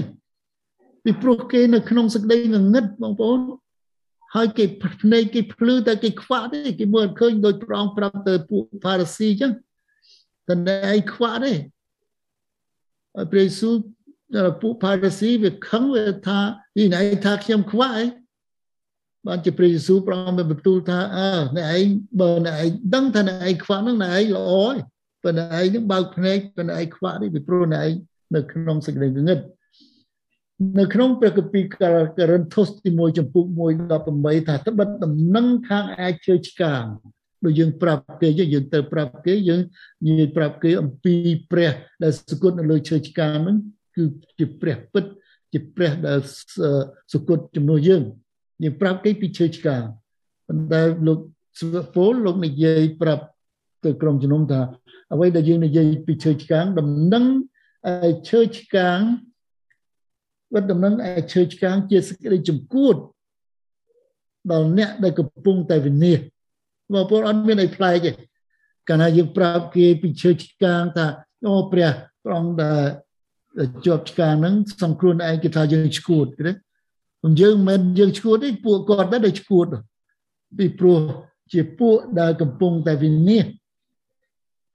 [1.03, 3.39] ពីព្រោះគេនៅក្នុងសេចក្តីងងឹតបងប្អូន
[4.35, 4.65] ហើយគេ
[5.01, 9.51] ភ្នែកគេភ្លឺតែគេខ្វាក់ទេគេមើលឃើញដោយប្រងប្រាប់ទៅពួកផារ៉ាស៊ីអញ្ចឹង
[10.47, 10.55] តែ
[10.91, 11.53] ឯងខ្វាក់ទេ
[13.15, 13.75] ហើយព្រះយេស៊ូវ
[14.61, 16.39] ពួកផារ៉ាស៊ីវាខឹងវាថា
[16.77, 18.05] នេះណៃថាខ្ញុំខ្វាក់អី
[19.27, 21.85] បានជាព្រះយេស៊ូវប្រងមានបន្ទូលថាអើអ្នកឯង
[22.19, 24.75] បើអ្នកឯងដឹងថាអ្នកឯងខ្វាក់ហ្នឹងអ្នកឯងល្អហើយ
[25.23, 27.91] បើអ្នកឯងហ្នឹងបើកភ្នែកបើអ្នកឯងខ្វាក់នេះពីព្រោះអ្នកឯង
[28.35, 29.39] នៅក្នុងសេចក្តីងងឹត
[30.79, 33.45] នៅក្នុងព្រះគម្ពីរការិនថូសទី1ចំពុក
[33.97, 36.83] 1:18ថាត្បិតដំណឹងខាងអាចជើឆ្កាង
[37.45, 39.61] ដូចយើងប្រាប់គេយើងទៅប្រាប់គេយើង
[40.05, 41.13] និយាយប្រាប់គេអំពី
[41.51, 41.71] ព្រះ
[42.03, 43.57] ដែលសគត់នៅលើឈើឆ្កាងហ្នឹង
[43.95, 44.03] គឺ
[44.39, 45.05] ជាព្រះពិត
[45.53, 46.19] ជាព្រះដែល
[47.13, 48.01] សគត់ជំនួសយើង
[48.61, 49.83] យើងប្រាប់គេពីឈើឆ្កាង
[50.47, 51.19] ប៉ុន្តែលោក
[51.59, 53.23] ស្វពលលោកនិយាយប្រាប់
[53.85, 54.61] ទៅក្រុមជំនុំថា
[55.13, 57.25] អ្វីដែលយើងនិយាយពីឈើឆ្កាងដំណឹង
[58.29, 58.99] ឈើឆ្កាង
[60.53, 62.95] វត្តដំណឹងឯឈើឆ្កាងជាសេចក្តីចំគួត
[64.51, 66.31] ដល់អ្នកដែលកំពុងតែវិនិច្ឆ័យ
[66.93, 68.11] បងប្អូនអត់មានអីប្លែកទេ
[68.89, 71.05] កាលណាយើងប្រាប់គេពីឈើឆ្កាងថា
[71.45, 71.89] អូព្រះ
[72.23, 72.73] ព្រះអង្គដែ
[73.67, 76.51] លជាប់ឆ្កាងហ្នឹងសំខ្លួនឯងគេថាយើងឈួតទេ
[77.41, 79.67] យើងមិនមែនយើងឈួតទេពួកគាត់ដែរដែលឈួត
[80.57, 80.99] ពីព្រោះ
[81.53, 83.63] ជាពួកដែលកំពុងតែវិនិច្ឆ័យ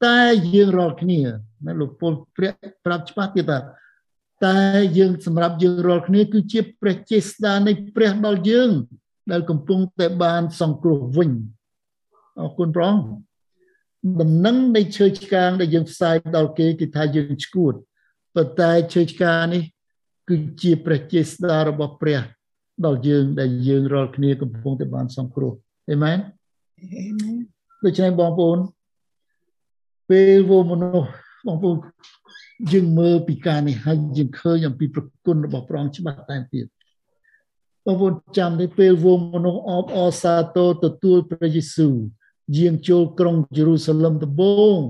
[0.05, 0.21] តែ
[0.55, 1.21] យើងរាល់គ្នា
[1.67, 2.53] ណាលោកពលព្រះ
[2.85, 3.59] ប្រាប់ច្បាស់ទៀតថា
[4.47, 4.59] តែ
[4.99, 8.71] យើងសម្រាប់យើងរាល់គ្នាគឺជាព្រះចេស្តានៃព្រះដល់យើង
[9.31, 11.31] ដែលកំពុងតែបានសង្គ្រោះវិញ
[12.41, 13.07] អរគុណព្រះអង្គ
[14.21, 17.75] ដំណឹងនៃឈើឆ្កាងដែលយើងផ្សាយដល់គេគេថាយើងឈួត
[18.35, 19.63] ប៉ុន្តែឈើឆ្កាងនេះ
[20.29, 22.21] គឺជាព្រះចេស្តារបស់ព្រះ
[22.85, 25.53] ដល់យើងដែលយើងរាល់គ្នាកំពុងតែបានសង្គ្រោះ
[25.91, 26.19] អេមែន
[27.85, 28.59] ដូច្នេះបងប្អូន
[30.11, 31.11] ពេលវមនុស្ស
[31.47, 31.77] បងប្អូន
[32.73, 36.67] យើងមើលពីការនេះហើយយើងឃើញអំពីប្រគុណរបស់ព្រះអង្គច្បាស់តែទៀត
[37.85, 41.95] បងប្អូនចាំទេពេលវងមនុស្សអបអសាទរទទួលព្រះយេស៊ូវ
[42.57, 44.81] យាងចូលក្រុងយេរូសាឡឹមដំបូង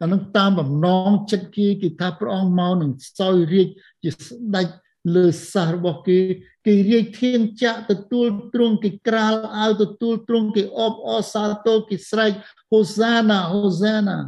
[0.00, 3.68] អានឹងតាមបំណងចិត្តគេគេថាព្រះអង្គមកនឹងសោយរាជ
[4.02, 4.66] ជាស្ដេច
[5.14, 6.18] លើសាសរបស់គេ
[6.66, 12.32] គេរាជធានចាក់ទទួលទ្រង់គេក្រាលអើទទួលទ្រង់គេអបអសាទរគេស្រែក
[12.70, 14.18] ហូសាណាហូសាណា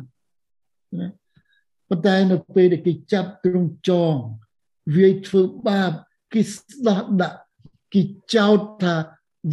[0.99, 1.09] ណា
[1.89, 4.14] ប៉ុន្តែនៅពេលដែលគេចាប់ទ្រង់ចង
[4.97, 5.93] វាយធ្វើបាប
[6.33, 7.39] គេស្ដោះដាក់
[7.95, 8.03] គេ
[8.35, 8.95] ចោទថា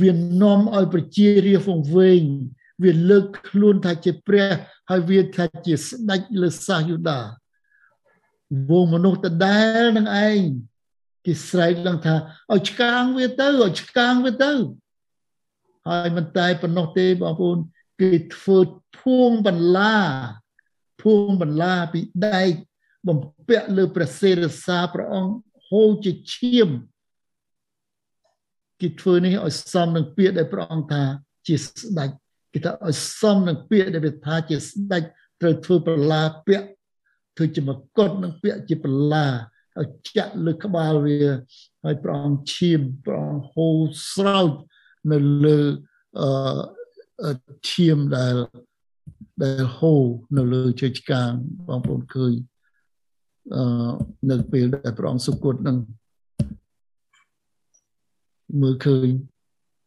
[0.01, 0.11] វា
[0.41, 2.23] នាំឲ្យប្រជារាស្ត្រវង្វេង
[2.83, 4.47] វាលើកខ្លួនថាជាព្រះ
[4.89, 7.19] ហើយវាថាជាស្ដេចលើសាសយូដា
[8.69, 10.41] វងមនុស្សដដែលនឹងឯង
[11.25, 12.15] គេស្រែកឡើងថា
[12.53, 14.51] ឲ្យឆ្កាងវាទៅឲ្យឆ្កាងវាទៅ
[15.87, 17.57] ហើយមិនតែប៉ុណ្ណោះទេបងប្អូន
[18.01, 18.59] គេធ្វើ
[18.99, 19.97] ភួងបន្លា
[21.01, 22.51] ភួងបន្លាពីដែក
[23.07, 23.17] បំ
[23.47, 25.33] ពាក់លើព្រះសេរសាព្រះអង្គ
[25.69, 26.69] ហូរជាឈាម
[28.81, 31.03] គេធ្វើនេះឲ្យសមនឹងពាក្យដែលព្រះអង្គថា
[31.47, 32.09] ជាស្ដេច
[32.53, 35.03] គេថាឲ្យសមនឹងពាក្យដែលវាថាជាស្ដេច
[35.41, 36.67] ត្រូវធ្វើប្រឡាពាក្យ
[37.35, 39.27] ធ្វើជាមកុដនឹងពាក្យជាប្រឡា
[39.81, 41.17] ឲ្យចាក់លើក្បាលវា
[41.83, 43.77] ហើយព្រះអង្គឈាមព្រះអង្គហូរ
[44.11, 44.51] ស្រោច
[45.11, 45.59] នៅលើ
[46.19, 47.31] អឺ
[47.69, 48.35] ឈាមដែល
[49.43, 50.03] ដែលហូរ
[50.37, 51.31] នៅលើជើឆ្កាង
[51.67, 52.33] បងប្អូនឃើញ
[53.55, 53.91] អឺ
[54.31, 55.77] នៅពេលដែលព្រះអង្គសុគតនឹង
[58.61, 59.07] មើលឃើញ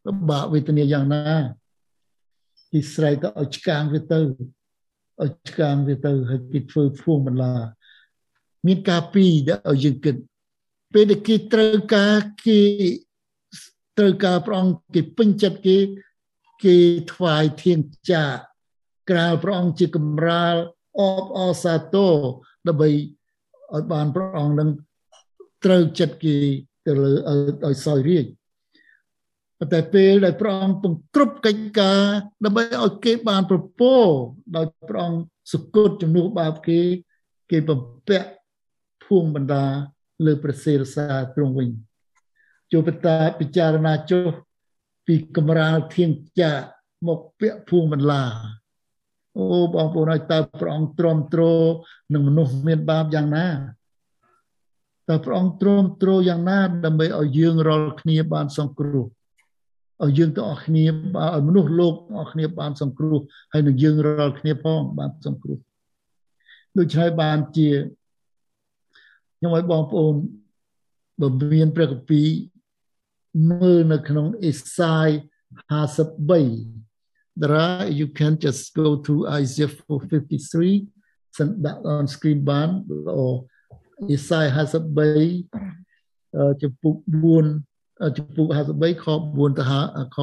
[0.07, 1.39] លំបាកវេទនាយ៉ាងណា
[2.71, 4.21] គេស្រែកទៅឲ្យឆ្កាងវាទៅ
[5.23, 7.55] ឲ្យឆ្កាងវាទៅហើយគេធ្វើភួងបន្លា
[8.67, 10.17] មានការពីរដែលឲ្យយើងគិត
[10.95, 12.61] ពេលដែលគេត្រូវការគេ
[13.99, 15.77] ត្រូវការព្រះអង្គគេពេញចិត្តគេ
[16.65, 16.77] គេ
[17.13, 17.79] ថ្វាយធាន
[18.11, 18.25] ចា
[19.11, 20.55] ក្រាលព្រះអង្គជាកម្រាល
[21.01, 22.15] អបអសាទរ
[22.69, 24.71] ដើម្បីឲ្យបានព្រះអង្គនឹង
[25.65, 26.37] ត្រូវចិត្តគេ
[26.87, 27.13] ទៅលើ
[27.67, 28.25] ឲ្យសោយរាជ
[29.73, 32.03] តែពេលដែលព្រះអង្គពង្គ្រប់កិច្ចការ
[32.45, 33.95] ដើម្បីឲ្យគេបានប្រពោ
[34.57, 35.21] ដោយព្រះអង្គ
[35.53, 36.81] សុគតជំនួសបាបគេ
[37.51, 38.29] គេបំពាក់
[39.09, 39.67] ភួងបណ្ដា
[40.25, 41.71] លើព្រះសិរសាទ្រង់វិញ
[42.73, 44.31] ជួបតាពិចារណាចុះ
[45.07, 46.53] ពីកំរាលធៀងចា
[47.07, 48.25] មកពាក់ភួងបន្លា
[49.37, 51.43] អូបងប្អូនឲ្យតើព្រះអង្គទ្រាំទ្រ
[52.15, 53.49] នឹងមនុស្សមានបាបយ៉ាងណា
[55.09, 59.07] តើព្រះអង្គទ្រាំទ្រយ៉ាងណាដើម្បីឲ្យយើងរាល់គ្នាបានសង្គ្រោះ
[60.05, 63.19] ឲ្យយើងទាំងអស់គ្នាឲ្យមនុស្សលោកទាំងអស់គ្នាបានសង្គ្រោះ
[63.53, 65.59] ហើយនឹងយើងរាល់គ្នាផងបានសង្គ្រោះ
[66.79, 67.69] ដូច្នេះបានជា
[69.39, 70.15] ខ្ញុំឲ្យបងប្អូន
[71.21, 72.29] បើមានព្រះគម្ពីរ
[73.51, 75.09] មើលនៅក្នុងអេសាយ
[75.81, 80.87] 53 there are you can just go to Isaiah 453
[81.37, 82.69] send that on screen បាន
[83.21, 83.33] or
[84.11, 84.47] អេសាយ
[85.35, 86.95] 53ចំពុក
[87.55, 89.63] 4ចំពុក53ខ4ទៅ
[90.15, 90.19] ខ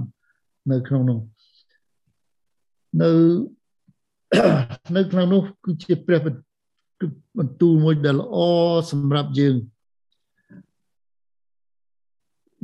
[0.00, 1.20] 5នៅក្នុងនោះ
[3.02, 3.12] នៅ
[4.96, 8.36] នៅក្នុងនោះគឺជាព្រះបន្ទូលមួយដែលល្អ
[8.90, 9.56] សម្រាប់យើង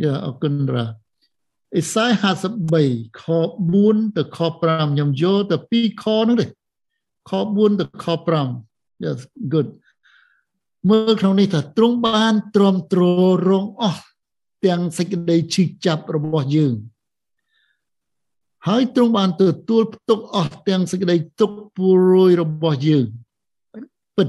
[0.03, 0.85] យ៉ាអរគុណរា
[1.77, 2.11] អេសាយ
[2.65, 3.23] 53ខ
[3.71, 6.47] 4ទៅខ5ខ្ញុំយកទៅ2ខហ្នឹងទេ
[7.31, 8.07] ខ4ទៅខ
[8.55, 9.21] 5 yes
[9.53, 9.69] good
[10.91, 13.03] មើលក្នុងនេះថាទ្រង់បានទ្រាំទ្រ
[13.49, 14.05] រងអស់
[14.67, 16.75] ទាំងសេចក្តីឈឺចាប់របស់យើង
[18.67, 23.05] ហើយទ្រង់បានទទួលផ្ទុកអស់ទាំងសេចក្តីទុក្ខព្រួយរបស់យើង
[24.17, 24.29] ពិត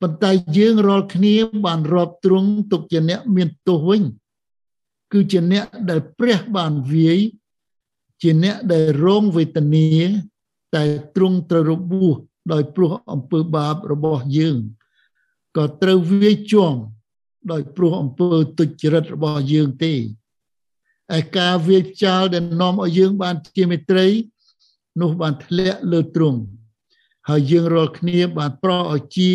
[0.00, 1.34] ប៉ុន្តែយើងរាល់គ្នា
[1.64, 4.02] បានរាប់ទ្រង់ទុកជាអ្នកមានទោសវិញ
[5.12, 7.18] គឺជាអ្នកដែលព្រះបានវាយ
[8.22, 9.86] ជាអ្នកដែលរងវេទនា
[10.74, 10.84] តែ
[11.16, 12.16] ទ្រង់ត្រូវរបួស
[12.52, 14.56] ដោយព្រោះអំពើបាបរបស់យើង
[15.56, 16.74] ក៏ត្រូវវាយជាំ
[17.52, 18.28] ដោយព្រោះអំពើ
[18.58, 19.94] ទុច្ចរិតរបស់យើងទេ
[21.16, 24.06] ឯការវាយផ្ចាលដែលនាំឲ្យយើងបានជាមេត្រី
[25.00, 26.40] នោះបានធ្លាក់លើទ្រង់
[27.28, 29.32] ហើយយើងរាល់គ្នាបានប្រោសឲ្យជា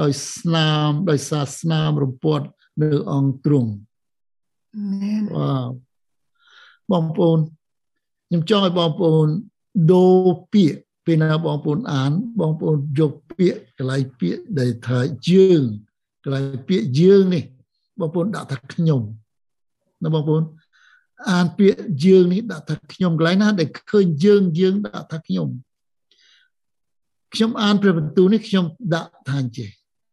[0.00, 2.46] ដោយស្នាមដោយសារស្នាមរំពាត់
[2.82, 3.70] នៅអង្គទ្រង់
[4.90, 5.68] មែនវ៉ាវ
[6.90, 7.38] បងប្អូន
[8.28, 9.26] ខ្ញុំចង់ឲ្យបងប្អូន
[9.92, 12.10] ដូរពាក្យពេលណាបងប្អូនអាន
[12.40, 15.62] បងប្អូនយកពាក្យកន្លែងពាក្យដែលថាយើង
[16.24, 17.44] កន្លែងពាក្យយើងនេះ
[18.00, 19.00] បងប្អូនដាក់ថាខ្ញុំ
[20.04, 20.42] ណាបងប្អូន
[21.30, 25.48] អានពាក្យយើងនេះដាក់ថាខ្ញុំកន្លែងណាដែលឃើញយើងយើងដាក់ថាខ្ញុំ
[27.34, 28.64] ខ្ញុំអានព្រះបន្ទូលនេះខ្ញុំ
[28.94, 29.70] ដាក់ថាអញ្ចេះ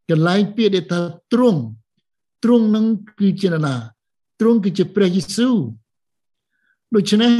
[0.09, 0.99] កន្លែងពាក្យដែលថា
[1.33, 1.61] ទ្រង់
[2.43, 2.85] ទ្រង់នឹង
[3.19, 3.75] គឺជាណា
[4.39, 5.55] ទ្រង់គឺជាព្រះយេស៊ូវ
[6.95, 7.33] ដូច្នេះ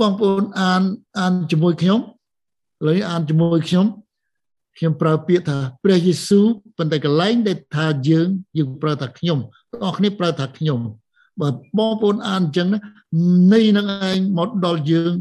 [0.00, 0.82] បងប្អូនអាន
[1.18, 2.02] អានជាមួយខ្ញុំឥ
[2.86, 3.86] ឡូវអានជាមួយខ្ញុំ
[4.78, 8.28] ខ្ញុំប្រើពាក្យថាព្រះយេស៊ូវប៉ុន្តែកន្លែងដែលថាយើង
[8.58, 9.38] យើងប្រើថាខ្ញុំ
[9.72, 10.80] បងប្អូនគ្នាប្រើថាខ្ញុំ
[11.40, 12.68] បើបងប្អូនអានអញ្ចឹង
[13.52, 15.12] នៃនឹងឯងមកដល់យើង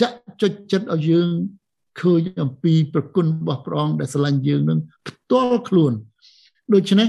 [0.00, 1.28] ចាក់ចុចចិត្តឲ្យយើង
[2.00, 5.92] ឃើញអំពីប្រគុណរបស់ព្រះអង្គដែលស្រឡាញ់យើងនឹងផ្ទាល់ខ្លួន
[6.74, 7.08] ដូច្នេះ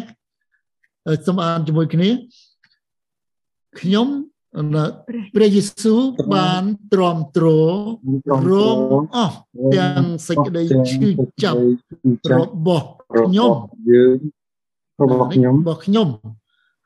[1.25, 2.09] សូមអានជាមួយគ្នា
[3.79, 4.07] ខ្ញុំ
[5.35, 6.01] ព្រះយេស៊ូវ
[6.35, 6.63] បាន
[6.93, 7.45] ទ្រាំទ្រ
[8.49, 8.77] រង
[9.15, 9.37] អស់
[9.75, 11.09] ទាំងសេចក្តីឈឺ
[11.43, 11.59] ចាប់
[12.37, 12.85] របស់
[13.19, 13.51] ខ្ញុំ
[13.91, 14.17] យើង
[15.01, 16.07] របស់ខ្ញុំរបស់ខ្ញុំ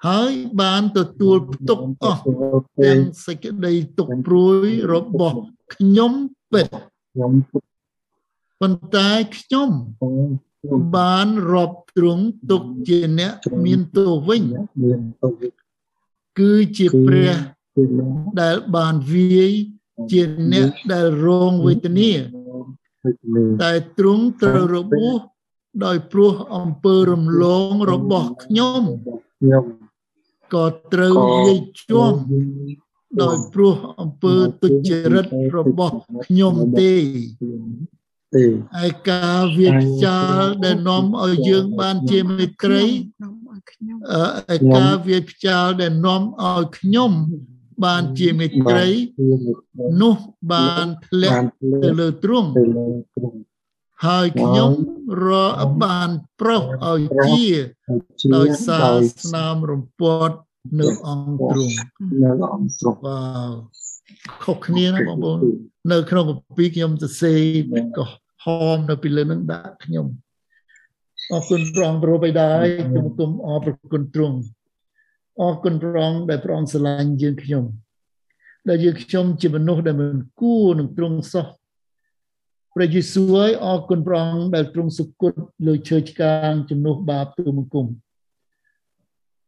[0.08, 2.22] ហើយបានទទួលផ្ទុកអស់
[2.84, 5.38] ទាំងសេចក្តីទុកព្រួយរបស់
[5.74, 6.12] ខ្ញុំ
[6.54, 6.68] ពិត
[7.14, 7.32] ខ្ញុំ
[8.64, 9.70] ប៉ុន្តែខ្ញុំ
[10.96, 13.34] បានរាប់ទ្រង់ទុកជាអ្នក
[13.66, 14.44] មានទោសវិញ
[16.40, 17.34] គឺជាព្រះ
[18.42, 19.52] ដែលបានវាយ
[20.12, 20.22] ជា
[20.54, 22.12] អ្នកដែលរងវេទនា
[23.64, 25.20] តែទ្រង់ត្រូវរបួស
[25.86, 28.82] ដោយព្រោះអំពើរំលងរបស់ខ្ញុំ
[29.40, 29.66] ខ្ញុំ
[30.54, 32.20] ក៏ត្រូវវាយជាប់
[33.22, 35.26] ដោយព្រោះអំពើទុច្ចរិត
[35.58, 35.96] របស់
[36.26, 36.94] ខ្ញុំទេ
[38.36, 38.46] ទេ
[38.86, 47.12] ឯការវាខ្ចាលដែលនាំឲ្យយើងបានជាមេត្រីឯការវាខ្ចាលដែលនាំឲ្យខ្ញុំ
[47.86, 48.88] បានជាមេត្រី
[50.02, 50.16] នោះ
[50.54, 51.46] បានធ្លាក់
[51.84, 52.50] ទៅលើទ្រង់
[54.06, 54.72] ហើយខ្ញុំ
[55.26, 55.30] រ
[55.84, 56.10] បាន
[56.40, 57.48] ប្រុសឲ្យជា
[58.36, 60.38] ដោយសារស្នាមរំពាត់
[60.80, 61.76] នៅអង្គទ្រង់
[62.22, 63.84] នៅអង្គទ្រង់បាទ
[64.44, 65.40] ខុសគ្នាណាបងប្អូន
[65.92, 67.40] នៅក្នុងកពីខ្ញុំសរសេរ
[67.98, 68.06] ក៏
[68.44, 70.06] ហមនៅពីលើនឹងដាក់ខ្ញុំ
[71.32, 74.38] អរគុណព្រះអង្គប្រោបិតាអើយគុំគុំអរប្រគុណទ្រង់
[75.42, 77.64] អរគុណព្រះអង្គដែលព្រះអង្គស្រឡាញ់យើងខ្ញុំ
[78.70, 81.48] ដែលយើងខ្ញុំជាមនុស្សដែលមិនគួរនឹងទ្រង់សោះ
[82.76, 85.34] ព្រះយេស៊ូវហើយអរគុណព្រះអង្គដែលទ្រង់សុគត
[85.68, 87.88] លើឈើឆ្កាងជំនួសបាបទូលបង្គំ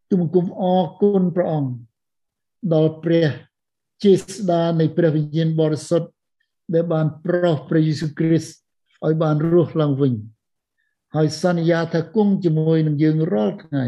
[0.10, 1.72] ទូលបង្គំអរគុណព្រះអង្គ
[2.74, 3.28] ដល់ព្រះ
[4.04, 6.10] ជាស្ដានៃព្រះវិញ្ញាណបរិសុទ្ធ
[6.74, 8.65] ដែលបានប្រោសព្រះយេស៊ូវគ្រីស្ទ
[9.06, 10.14] ឲ្យបានរស់ឡើងវិញ
[11.16, 13.86] ហើយសន្យាថាគង់ជាមួយនឹងយើងរាល់ថ្ងៃ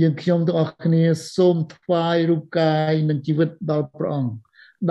[0.00, 1.02] យើងខ្ញុំទាំងអស់គ្នា
[1.36, 4.32] សូមថ្វាយរូបកាយនិងជីវិតដល់ព្រះអង្គ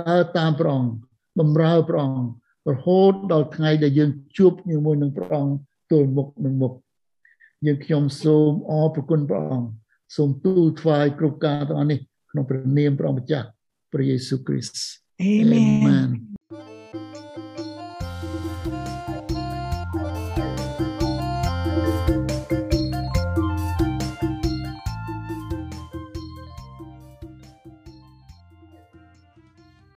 [0.02, 0.92] ដើរតាមព្រះអង្គ
[1.40, 5.54] បម្រើព្រះអង្គរហូតដល់ថ្ងៃដែលយើងជួបជាមួយនឹងព្រះអង្គ
[5.92, 6.74] ទល់មុខនឹងមុខ
[7.66, 9.68] យើងខ្ញុំសូមអរព្រគុណព្រះអង្គ
[10.16, 12.00] សូមទូលថ្វាយគ្រប់ការទាំងអស់នេះ
[12.32, 13.48] ក្នុងព្រះនាមព្រះអង្គម្ចាស់
[13.94, 14.76] ព្រះយេស៊ូវគ្រីស្ទ
[15.22, 15.66] Amen.
[15.84, 16.31] Amen